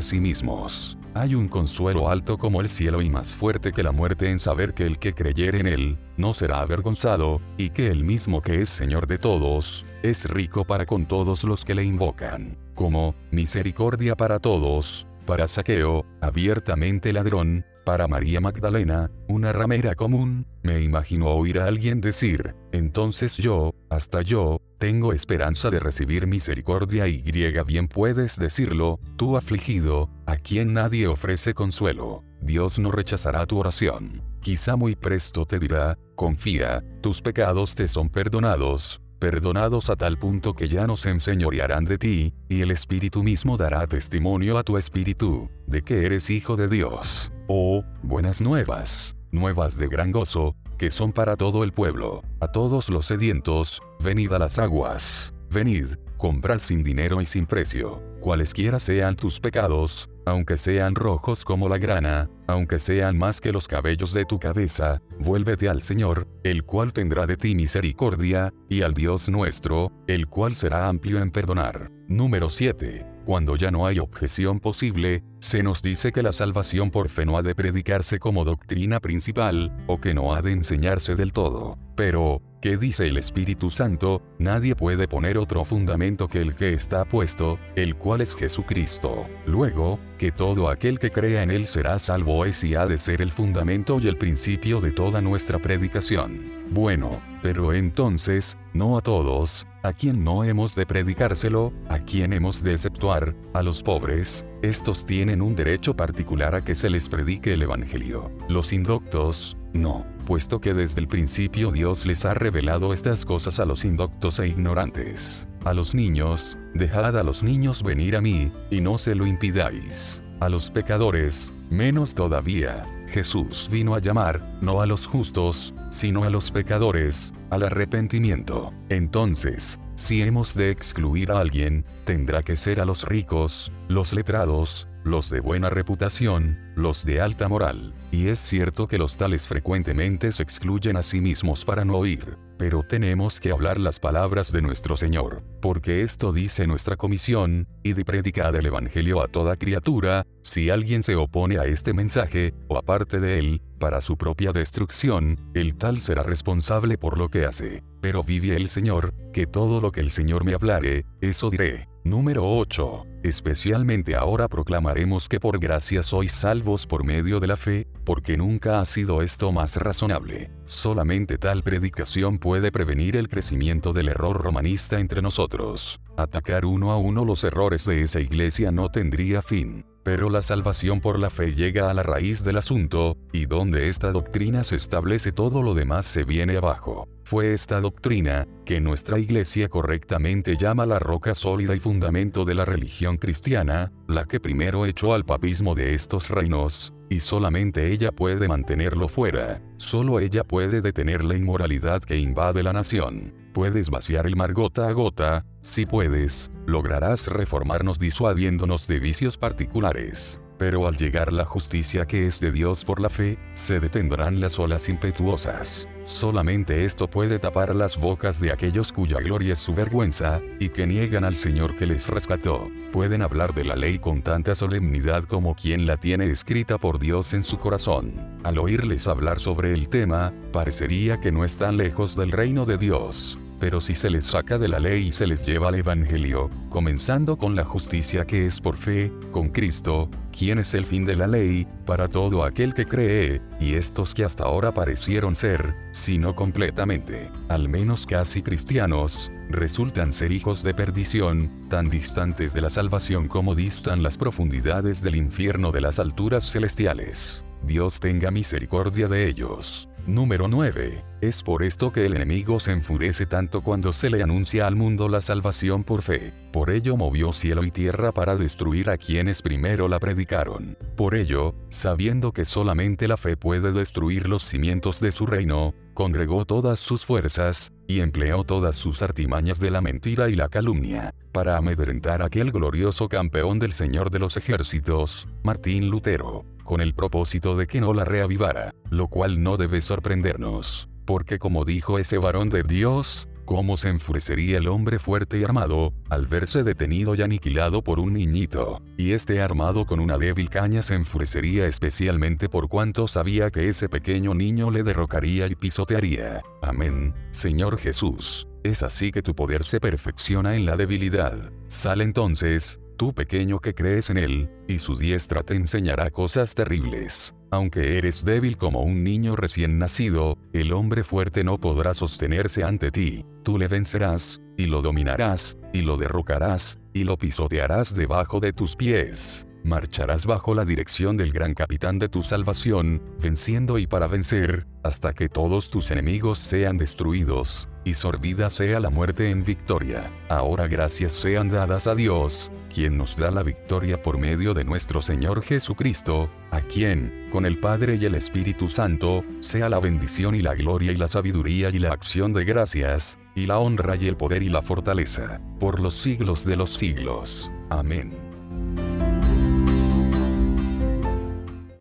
sí 0.00 0.20
mismos. 0.20 0.98
Hay 1.14 1.34
un 1.34 1.48
consuelo 1.48 2.08
alto 2.08 2.38
como 2.38 2.62
el 2.62 2.70
cielo 2.70 3.02
y 3.02 3.10
más 3.10 3.34
fuerte 3.34 3.72
que 3.72 3.82
la 3.82 3.92
muerte 3.92 4.30
en 4.30 4.38
saber 4.38 4.72
que 4.72 4.86
el 4.86 4.98
que 4.98 5.12
creyere 5.12 5.60
en 5.60 5.66
él, 5.66 5.98
no 6.16 6.32
será 6.32 6.60
avergonzado, 6.60 7.42
y 7.58 7.68
que 7.68 7.88
el 7.88 8.02
mismo 8.02 8.40
que 8.40 8.62
es 8.62 8.70
Señor 8.70 9.06
de 9.06 9.18
todos, 9.18 9.84
es 10.02 10.24
rico 10.24 10.64
para 10.64 10.86
con 10.86 11.04
todos 11.04 11.44
los 11.44 11.66
que 11.66 11.74
le 11.74 11.84
invocan, 11.84 12.56
como 12.74 13.14
misericordia 13.30 14.16
para 14.16 14.38
todos, 14.38 15.06
para 15.26 15.46
saqueo, 15.48 16.06
abiertamente 16.22 17.12
ladrón, 17.12 17.66
para 17.84 18.08
María 18.08 18.40
Magdalena, 18.40 19.10
una 19.28 19.52
ramera 19.52 19.94
común, 19.94 20.46
me 20.62 20.80
imagino 20.80 21.26
oír 21.28 21.58
a 21.58 21.66
alguien 21.66 22.00
decir, 22.00 22.54
entonces 22.72 23.36
yo, 23.36 23.74
hasta 23.94 24.22
yo, 24.22 24.60
tengo 24.78 25.12
esperanza 25.12 25.68
de 25.68 25.78
recibir 25.78 26.26
misericordia 26.26 27.06
y 27.08 27.20
griega 27.20 27.62
bien 27.62 27.88
puedes 27.88 28.38
decirlo, 28.38 28.98
tú 29.16 29.36
afligido, 29.36 30.08
a 30.26 30.36
quien 30.36 30.72
nadie 30.72 31.06
ofrece 31.06 31.52
consuelo, 31.52 32.24
Dios 32.40 32.78
no 32.78 32.90
rechazará 32.90 33.46
tu 33.46 33.58
oración. 33.58 34.22
Quizá 34.40 34.76
muy 34.76 34.96
presto 34.96 35.44
te 35.44 35.58
dirá, 35.58 35.98
confía, 36.16 36.82
tus 37.00 37.20
pecados 37.20 37.74
te 37.74 37.86
son 37.86 38.08
perdonados, 38.08 39.02
perdonados 39.18 39.90
a 39.90 39.96
tal 39.96 40.18
punto 40.18 40.54
que 40.54 40.68
ya 40.68 40.86
no 40.86 40.96
se 40.96 41.10
enseñorearán 41.10 41.84
de 41.84 41.98
ti, 41.98 42.34
y 42.48 42.62
el 42.62 42.70
Espíritu 42.70 43.22
mismo 43.22 43.56
dará 43.56 43.86
testimonio 43.86 44.58
a 44.58 44.64
tu 44.64 44.76
espíritu, 44.78 45.48
de 45.66 45.82
que 45.82 46.04
eres 46.06 46.30
hijo 46.30 46.56
de 46.56 46.66
Dios. 46.66 47.30
Oh, 47.46 47.84
buenas 48.02 48.40
nuevas, 48.40 49.16
nuevas 49.30 49.78
de 49.78 49.86
gran 49.86 50.10
gozo, 50.10 50.56
que 50.82 50.90
son 50.90 51.12
para 51.12 51.36
todo 51.36 51.62
el 51.62 51.72
pueblo, 51.72 52.24
a 52.40 52.48
todos 52.48 52.88
los 52.88 53.06
sedientos, 53.06 53.80
venid 54.00 54.32
a 54.32 54.40
las 54.40 54.58
aguas, 54.58 55.32
venid, 55.48 55.90
comprad 56.16 56.58
sin 56.58 56.82
dinero 56.82 57.20
y 57.20 57.24
sin 57.24 57.46
precio, 57.46 58.02
cualesquiera 58.18 58.80
sean 58.80 59.14
tus 59.14 59.38
pecados, 59.38 60.10
aunque 60.26 60.56
sean 60.56 60.96
rojos 60.96 61.44
como 61.44 61.68
la 61.68 61.78
grana, 61.78 62.28
aunque 62.48 62.80
sean 62.80 63.16
más 63.16 63.40
que 63.40 63.52
los 63.52 63.68
cabellos 63.68 64.12
de 64.12 64.24
tu 64.24 64.40
cabeza, 64.40 65.00
vuélvete 65.20 65.68
al 65.68 65.82
Señor, 65.82 66.26
el 66.42 66.64
cual 66.64 66.92
tendrá 66.92 67.26
de 67.26 67.36
ti 67.36 67.54
misericordia, 67.54 68.52
y 68.68 68.82
al 68.82 68.92
Dios 68.92 69.28
nuestro, 69.28 69.92
el 70.08 70.26
cual 70.26 70.56
será 70.56 70.88
amplio 70.88 71.22
en 71.22 71.30
perdonar. 71.30 71.92
Número 72.08 72.50
7. 72.50 73.11
Cuando 73.24 73.54
ya 73.54 73.70
no 73.70 73.86
hay 73.86 74.00
objeción 74.00 74.58
posible, 74.58 75.22
se 75.38 75.62
nos 75.62 75.80
dice 75.80 76.10
que 76.10 76.24
la 76.24 76.32
salvación 76.32 76.90
por 76.90 77.08
fe 77.08 77.24
no 77.24 77.38
ha 77.38 77.42
de 77.42 77.54
predicarse 77.54 78.18
como 78.18 78.44
doctrina 78.44 78.98
principal, 78.98 79.72
o 79.86 80.00
que 80.00 80.12
no 80.12 80.34
ha 80.34 80.42
de 80.42 80.50
enseñarse 80.50 81.14
del 81.14 81.32
todo. 81.32 81.78
Pero, 81.94 82.42
¿qué 82.60 82.76
dice 82.76 83.06
el 83.06 83.16
Espíritu 83.18 83.70
Santo? 83.70 84.22
Nadie 84.40 84.74
puede 84.74 85.06
poner 85.06 85.38
otro 85.38 85.64
fundamento 85.64 86.26
que 86.26 86.40
el 86.40 86.56
que 86.56 86.72
está 86.72 87.04
puesto, 87.04 87.58
el 87.76 87.94
cual 87.94 88.22
es 88.22 88.34
Jesucristo. 88.34 89.26
Luego, 89.46 90.00
que 90.18 90.32
todo 90.32 90.68
aquel 90.68 90.98
que 90.98 91.10
crea 91.10 91.44
en 91.44 91.52
él 91.52 91.66
será 91.66 92.00
salvo 92.00 92.44
es 92.44 92.64
y 92.64 92.74
ha 92.74 92.86
de 92.86 92.98
ser 92.98 93.22
el 93.22 93.30
fundamento 93.30 94.00
y 94.00 94.08
el 94.08 94.18
principio 94.18 94.80
de 94.80 94.90
toda 94.90 95.20
nuestra 95.20 95.60
predicación. 95.60 96.61
Bueno, 96.72 97.20
pero 97.42 97.74
entonces, 97.74 98.56
no 98.72 98.96
a 98.96 99.02
todos, 99.02 99.66
a 99.82 99.92
quien 99.92 100.24
no 100.24 100.42
hemos 100.42 100.74
de 100.74 100.86
predicárselo, 100.86 101.70
a 101.90 101.98
quien 101.98 102.32
hemos 102.32 102.62
de 102.62 102.72
exceptuar, 102.72 103.34
a 103.52 103.62
los 103.62 103.82
pobres, 103.82 104.46
estos 104.62 105.04
tienen 105.04 105.42
un 105.42 105.54
derecho 105.54 105.94
particular 105.94 106.54
a 106.54 106.64
que 106.64 106.74
se 106.74 106.88
les 106.88 107.10
predique 107.10 107.52
el 107.52 107.62
Evangelio. 107.62 108.30
Los 108.48 108.72
indoctos, 108.72 109.58
no, 109.74 110.06
puesto 110.24 110.62
que 110.62 110.72
desde 110.72 111.02
el 111.02 111.08
principio 111.08 111.72
Dios 111.72 112.06
les 112.06 112.24
ha 112.24 112.32
revelado 112.32 112.94
estas 112.94 113.26
cosas 113.26 113.60
a 113.60 113.66
los 113.66 113.84
indoctos 113.84 114.38
e 114.38 114.48
ignorantes. 114.48 115.48
A 115.66 115.74
los 115.74 115.94
niños, 115.94 116.56
dejad 116.72 117.18
a 117.18 117.22
los 117.22 117.42
niños 117.42 117.82
venir 117.82 118.16
a 118.16 118.22
mí, 118.22 118.50
y 118.70 118.80
no 118.80 118.96
se 118.96 119.14
lo 119.14 119.26
impidáis. 119.26 120.21
A 120.42 120.48
los 120.48 120.72
pecadores, 120.72 121.52
menos 121.70 122.16
todavía. 122.16 122.84
Jesús 123.10 123.68
vino 123.70 123.94
a 123.94 124.00
llamar, 124.00 124.40
no 124.60 124.80
a 124.80 124.86
los 124.86 125.06
justos, 125.06 125.72
sino 125.90 126.24
a 126.24 126.30
los 126.30 126.50
pecadores, 126.50 127.32
al 127.50 127.62
arrepentimiento. 127.62 128.72
Entonces, 128.88 129.78
si 129.94 130.20
hemos 130.20 130.54
de 130.56 130.70
excluir 130.70 131.30
a 131.30 131.38
alguien, 131.38 131.84
tendrá 132.04 132.42
que 132.42 132.56
ser 132.56 132.80
a 132.80 132.84
los 132.84 133.04
ricos, 133.04 133.70
los 133.86 134.12
letrados, 134.14 134.88
los 135.04 135.30
de 135.30 135.40
buena 135.40 135.70
reputación, 135.70 136.58
los 136.76 137.04
de 137.04 137.20
alta 137.20 137.48
moral. 137.48 137.94
Y 138.10 138.28
es 138.28 138.38
cierto 138.38 138.86
que 138.86 138.98
los 138.98 139.16
tales 139.16 139.48
frecuentemente 139.48 140.32
se 140.32 140.42
excluyen 140.42 140.96
a 140.96 141.02
sí 141.02 141.20
mismos 141.20 141.64
para 141.64 141.84
no 141.84 141.96
oír. 141.96 142.38
Pero 142.58 142.82
tenemos 142.82 143.40
que 143.40 143.50
hablar 143.50 143.78
las 143.78 143.98
palabras 143.98 144.52
de 144.52 144.62
nuestro 144.62 144.96
Señor, 144.96 145.42
porque 145.60 146.02
esto 146.02 146.32
dice 146.32 146.66
nuestra 146.66 146.96
comisión, 146.96 147.66
y 147.82 147.94
de 147.94 148.04
predicar 148.04 148.54
el 148.54 148.66
Evangelio 148.66 149.20
a 149.22 149.28
toda 149.28 149.56
criatura, 149.56 150.24
si 150.42 150.70
alguien 150.70 151.02
se 151.02 151.16
opone 151.16 151.58
a 151.58 151.64
este 151.64 151.92
mensaje, 151.92 152.54
o 152.68 152.76
aparte 152.76 153.18
de 153.18 153.38
él, 153.38 153.62
para 153.78 154.00
su 154.00 154.16
propia 154.16 154.52
destrucción, 154.52 155.40
el 155.54 155.76
tal 155.76 156.00
será 156.00 156.22
responsable 156.22 156.98
por 156.98 157.18
lo 157.18 157.28
que 157.28 157.46
hace. 157.46 157.82
Pero 158.02 158.24
vive 158.24 158.56
el 158.56 158.68
Señor, 158.68 159.14
que 159.32 159.46
todo 159.46 159.80
lo 159.80 159.92
que 159.92 160.00
el 160.00 160.10
Señor 160.10 160.44
me 160.44 160.54
hablare, 160.54 161.06
eso 161.20 161.48
diré. 161.48 161.88
Número 162.02 162.42
8. 162.44 163.06
Especialmente 163.22 164.16
ahora 164.16 164.48
proclamaremos 164.48 165.28
que 165.28 165.38
por 165.38 165.60
gracia 165.60 166.02
sois 166.02 166.32
salvos 166.32 166.84
por 166.84 167.04
medio 167.04 167.38
de 167.38 167.46
la 167.46 167.56
fe, 167.56 167.86
porque 168.04 168.36
nunca 168.36 168.80
ha 168.80 168.84
sido 168.86 169.22
esto 169.22 169.52
más 169.52 169.76
razonable. 169.76 170.50
Solamente 170.64 171.38
tal 171.38 171.62
predicación 171.62 172.38
puede 172.38 172.72
prevenir 172.72 173.14
el 173.14 173.28
crecimiento 173.28 173.92
del 173.92 174.08
error 174.08 174.42
romanista 174.42 174.98
entre 174.98 175.22
nosotros. 175.22 176.00
Atacar 176.16 176.64
uno 176.64 176.90
a 176.90 176.98
uno 176.98 177.24
los 177.24 177.44
errores 177.44 177.84
de 177.84 178.02
esa 178.02 178.18
iglesia 178.18 178.72
no 178.72 178.88
tendría 178.88 179.42
fin. 179.42 179.86
Pero 180.02 180.30
la 180.30 180.42
salvación 180.42 181.00
por 181.00 181.18
la 181.18 181.30
fe 181.30 181.52
llega 181.52 181.90
a 181.90 181.94
la 181.94 182.02
raíz 182.02 182.42
del 182.42 182.56
asunto, 182.56 183.16
y 183.32 183.46
donde 183.46 183.88
esta 183.88 184.10
doctrina 184.10 184.64
se 184.64 184.76
establece 184.76 185.30
todo 185.30 185.62
lo 185.62 185.74
demás 185.74 186.06
se 186.06 186.24
viene 186.24 186.56
abajo. 186.56 187.08
Fue 187.22 187.52
esta 187.52 187.80
doctrina, 187.80 188.48
que 188.64 188.80
nuestra 188.80 189.18
iglesia 189.18 189.68
correctamente 189.68 190.56
llama 190.56 190.86
la 190.86 190.98
roca 190.98 191.34
sólida 191.34 191.74
y 191.74 191.78
fundamento 191.78 192.44
de 192.44 192.54
la 192.54 192.64
religión 192.64 193.16
cristiana, 193.16 193.92
la 194.08 194.24
que 194.24 194.40
primero 194.40 194.86
echó 194.86 195.14
al 195.14 195.24
papismo 195.24 195.74
de 195.74 195.94
estos 195.94 196.30
reinos, 196.30 196.92
y 197.08 197.20
solamente 197.20 197.92
ella 197.92 198.10
puede 198.10 198.48
mantenerlo 198.48 199.06
fuera, 199.08 199.62
solo 199.76 200.18
ella 200.18 200.42
puede 200.42 200.80
detener 200.80 201.22
la 201.22 201.36
inmoralidad 201.36 202.02
que 202.02 202.16
invade 202.18 202.62
la 202.62 202.72
nación. 202.72 203.41
Puedes 203.52 203.90
vaciar 203.90 204.26
el 204.26 204.34
mar 204.34 204.54
gota 204.54 204.88
a 204.88 204.92
gota, 204.92 205.44
si 205.60 205.84
puedes, 205.84 206.50
lograrás 206.66 207.28
reformarnos 207.28 207.98
disuadiéndonos 207.98 208.86
de 208.86 208.98
vicios 208.98 209.36
particulares. 209.36 210.41
Pero 210.62 210.86
al 210.86 210.96
llegar 210.96 211.32
la 211.32 211.44
justicia 211.44 212.06
que 212.06 212.24
es 212.24 212.38
de 212.38 212.52
Dios 212.52 212.84
por 212.84 213.00
la 213.00 213.08
fe, 213.08 213.36
se 213.52 213.80
detendrán 213.80 214.38
las 214.38 214.60
olas 214.60 214.88
impetuosas. 214.88 215.88
Solamente 216.04 216.84
esto 216.84 217.10
puede 217.10 217.40
tapar 217.40 217.74
las 217.74 217.98
bocas 217.98 218.38
de 218.38 218.52
aquellos 218.52 218.92
cuya 218.92 219.18
gloria 219.18 219.54
es 219.54 219.58
su 219.58 219.74
vergüenza, 219.74 220.40
y 220.60 220.68
que 220.68 220.86
niegan 220.86 221.24
al 221.24 221.34
Señor 221.34 221.76
que 221.76 221.88
les 221.88 222.06
rescató. 222.06 222.70
Pueden 222.92 223.22
hablar 223.22 223.54
de 223.54 223.64
la 223.64 223.74
ley 223.74 223.98
con 223.98 224.22
tanta 224.22 224.54
solemnidad 224.54 225.24
como 225.24 225.56
quien 225.56 225.84
la 225.84 225.96
tiene 225.96 226.26
escrita 226.26 226.78
por 226.78 227.00
Dios 227.00 227.34
en 227.34 227.42
su 227.42 227.58
corazón. 227.58 228.38
Al 228.44 228.56
oírles 228.58 229.08
hablar 229.08 229.40
sobre 229.40 229.72
el 229.72 229.88
tema, 229.88 230.32
parecería 230.52 231.18
que 231.18 231.32
no 231.32 231.42
están 231.42 231.76
lejos 231.76 232.14
del 232.14 232.30
reino 232.30 232.66
de 232.66 232.78
Dios 232.78 233.36
Pero 233.58 233.80
si 233.80 233.94
se 233.94 234.10
les 234.10 234.26
saca 234.26 234.58
de 234.58 234.68
la 234.68 234.78
ley 234.78 235.08
y 235.08 235.12
se 235.12 235.26
les 235.26 235.44
lleva 235.44 235.70
al 235.70 235.74
Evangelio, 235.74 236.50
comenzando 236.68 237.36
con 237.36 237.56
la 237.56 237.64
justicia 237.64 238.24
que 238.24 238.46
es 238.46 238.60
por 238.60 238.76
fe, 238.76 239.12
con 239.32 239.48
Cristo, 239.48 240.08
quien 240.36 240.58
es 240.58 240.74
el 240.74 240.86
fin 240.86 241.04
de 241.04 241.16
la 241.16 241.26
ley, 241.26 241.66
para 241.86 242.08
todo 242.08 242.44
aquel 242.44 242.74
que 242.74 242.86
cree, 242.86 243.40
y 243.60 243.74
estos 243.74 244.14
que 244.14 244.24
hasta 244.24 244.44
ahora 244.44 244.72
parecieron 244.72 245.34
ser, 245.34 245.74
sino 245.92 246.34
completamente, 246.34 247.30
al 247.48 247.68
menos 247.68 248.06
casi 248.06 248.42
cristianos, 248.42 249.30
resultan 249.50 250.12
ser 250.12 250.32
hijos 250.32 250.62
de 250.62 250.74
perdición, 250.74 251.68
tan 251.68 251.88
distantes 251.88 252.52
de 252.54 252.62
la 252.62 252.70
salvación 252.70 253.28
como 253.28 253.54
distan 253.54 254.02
las 254.02 254.16
profundidades 254.16 255.02
del 255.02 255.16
infierno 255.16 255.70
de 255.70 255.82
las 255.82 255.98
alturas 255.98 256.50
celestiales. 256.50 257.44
Dios 257.62 258.00
tenga 258.00 258.30
misericordia 258.30 259.06
de 259.06 259.28
ellos. 259.28 259.88
Número 260.06 260.48
9. 260.48 261.04
Es 261.20 261.44
por 261.44 261.62
esto 261.62 261.92
que 261.92 262.04
el 262.04 262.16
enemigo 262.16 262.58
se 262.58 262.72
enfurece 262.72 263.24
tanto 263.24 263.60
cuando 263.60 263.92
se 263.92 264.10
le 264.10 264.20
anuncia 264.20 264.66
al 264.66 264.74
mundo 264.74 265.08
la 265.08 265.20
salvación 265.20 265.84
por 265.84 266.02
fe. 266.02 266.34
Por 266.52 266.70
ello 266.70 266.96
movió 266.96 267.32
cielo 267.32 267.62
y 267.62 267.70
tierra 267.70 268.10
para 268.10 268.34
destruir 268.34 268.90
a 268.90 268.98
quienes 268.98 269.42
primero 269.42 269.86
la 269.86 270.00
predicaron. 270.00 270.76
Por 270.96 271.14
ello, 271.14 271.54
sabiendo 271.68 272.32
que 272.32 272.44
solamente 272.44 273.06
la 273.06 273.16
fe 273.16 273.36
puede 273.36 273.70
destruir 273.70 274.28
los 274.28 274.42
cimientos 274.42 274.98
de 274.98 275.12
su 275.12 275.24
reino, 275.24 275.72
congregó 275.94 276.46
todas 276.46 276.80
sus 276.80 277.04
fuerzas, 277.04 277.72
y 277.86 278.00
empleó 278.00 278.42
todas 278.42 278.74
sus 278.74 279.02
artimañas 279.02 279.60
de 279.60 279.70
la 279.70 279.80
mentira 279.80 280.28
y 280.30 280.34
la 280.34 280.48
calumnia, 280.48 281.14
para 281.30 281.56
amedrentar 281.56 282.22
a 282.22 282.26
aquel 282.26 282.50
glorioso 282.50 283.08
campeón 283.08 283.60
del 283.60 283.72
Señor 283.72 284.10
de 284.10 284.18
los 284.18 284.36
ejércitos, 284.36 285.28
Martín 285.44 285.90
Lutero 285.90 286.44
con 286.62 286.80
el 286.80 286.94
propósito 286.94 287.56
de 287.56 287.66
que 287.66 287.80
no 287.80 287.92
la 287.92 288.04
reavivara, 288.04 288.74
lo 288.90 289.08
cual 289.08 289.42
no 289.42 289.56
debe 289.56 289.80
sorprendernos, 289.80 290.88
porque 291.04 291.38
como 291.38 291.64
dijo 291.64 291.98
ese 291.98 292.18
varón 292.18 292.48
de 292.48 292.62
Dios, 292.62 293.28
cómo 293.44 293.76
se 293.76 293.88
enfurecería 293.88 294.58
el 294.58 294.68
hombre 294.68 294.98
fuerte 294.98 295.38
y 295.38 295.44
armado, 295.44 295.92
al 296.08 296.26
verse 296.26 296.62
detenido 296.62 297.14
y 297.14 297.22
aniquilado 297.22 297.82
por 297.82 297.98
un 297.98 298.14
niñito, 298.14 298.80
y 298.96 299.12
este 299.12 299.40
armado 299.40 299.84
con 299.84 300.00
una 300.00 300.18
débil 300.18 300.48
caña 300.48 300.82
se 300.82 300.94
enfurecería 300.94 301.66
especialmente 301.66 302.48
por 302.48 302.68
cuanto 302.68 303.06
sabía 303.08 303.50
que 303.50 303.68
ese 303.68 303.88
pequeño 303.88 304.34
niño 304.34 304.70
le 304.70 304.82
derrocaría 304.82 305.46
y 305.46 305.54
pisotearía. 305.54 306.42
Amén, 306.62 307.14
Señor 307.30 307.78
Jesús. 307.78 308.46
Es 308.62 308.84
así 308.84 309.10
que 309.10 309.22
tu 309.22 309.34
poder 309.34 309.64
se 309.64 309.80
perfecciona 309.80 310.54
en 310.54 310.66
la 310.66 310.76
debilidad. 310.76 311.52
Sal 311.66 312.00
entonces, 312.00 312.80
tú 312.92 313.12
pequeño 313.14 313.58
que 313.58 313.74
crees 313.74 314.10
en 314.10 314.18
él, 314.18 314.50
y 314.68 314.78
su 314.78 314.96
diestra 314.96 315.42
te 315.42 315.54
enseñará 315.54 316.10
cosas 316.10 316.54
terribles. 316.54 317.34
Aunque 317.50 317.98
eres 317.98 318.24
débil 318.24 318.56
como 318.56 318.82
un 318.82 319.04
niño 319.04 319.36
recién 319.36 319.78
nacido, 319.78 320.38
el 320.52 320.72
hombre 320.72 321.04
fuerte 321.04 321.44
no 321.44 321.58
podrá 321.58 321.94
sostenerse 321.94 322.64
ante 322.64 322.90
ti, 322.90 323.26
tú 323.42 323.58
le 323.58 323.68
vencerás, 323.68 324.40
y 324.56 324.66
lo 324.66 324.80
dominarás, 324.80 325.58
y 325.72 325.82
lo 325.82 325.96
derrocarás, 325.96 326.78
y 326.92 327.04
lo 327.04 327.18
pisotearás 327.18 327.94
debajo 327.94 328.40
de 328.40 328.52
tus 328.52 328.76
pies. 328.76 329.46
Marcharás 329.64 330.26
bajo 330.26 330.54
la 330.54 330.64
dirección 330.64 331.16
del 331.16 331.32
gran 331.32 331.54
capitán 331.54 331.98
de 331.98 332.08
tu 332.08 332.22
salvación, 332.22 333.00
venciendo 333.20 333.78
y 333.78 333.86
para 333.86 334.08
vencer, 334.08 334.66
hasta 334.82 335.14
que 335.14 335.28
todos 335.28 335.70
tus 335.70 335.92
enemigos 335.92 336.38
sean 336.38 336.78
destruidos, 336.78 337.68
y 337.84 337.94
sorbida 337.94 338.50
sea 338.50 338.80
la 338.80 338.90
muerte 338.90 339.30
en 339.30 339.44
victoria. 339.44 340.10
Ahora 340.28 340.66
gracias 340.66 341.12
sean 341.12 341.48
dadas 341.48 341.86
a 341.86 341.94
Dios, 341.94 342.50
quien 342.74 342.96
nos 342.96 343.16
da 343.16 343.30
la 343.30 343.44
victoria 343.44 344.02
por 344.02 344.18
medio 344.18 344.52
de 344.52 344.64
nuestro 344.64 345.00
Señor 345.00 345.42
Jesucristo, 345.42 346.28
a 346.50 346.60
quien, 346.60 347.28
con 347.30 347.46
el 347.46 347.60
Padre 347.60 347.94
y 347.94 348.04
el 348.04 348.16
Espíritu 348.16 348.66
Santo, 348.66 349.24
sea 349.38 349.68
la 349.68 349.78
bendición 349.78 350.34
y 350.34 350.42
la 350.42 350.56
gloria 350.56 350.90
y 350.90 350.96
la 350.96 351.06
sabiduría 351.06 351.70
y 351.70 351.78
la 351.78 351.92
acción 351.92 352.32
de 352.32 352.44
gracias, 352.44 353.16
y 353.36 353.46
la 353.46 353.58
honra 353.58 353.94
y 353.94 354.08
el 354.08 354.16
poder 354.16 354.42
y 354.42 354.48
la 354.48 354.62
fortaleza, 354.62 355.40
por 355.60 355.78
los 355.78 355.94
siglos 355.94 356.44
de 356.44 356.56
los 356.56 356.70
siglos. 356.70 357.50
Amén. 357.70 358.21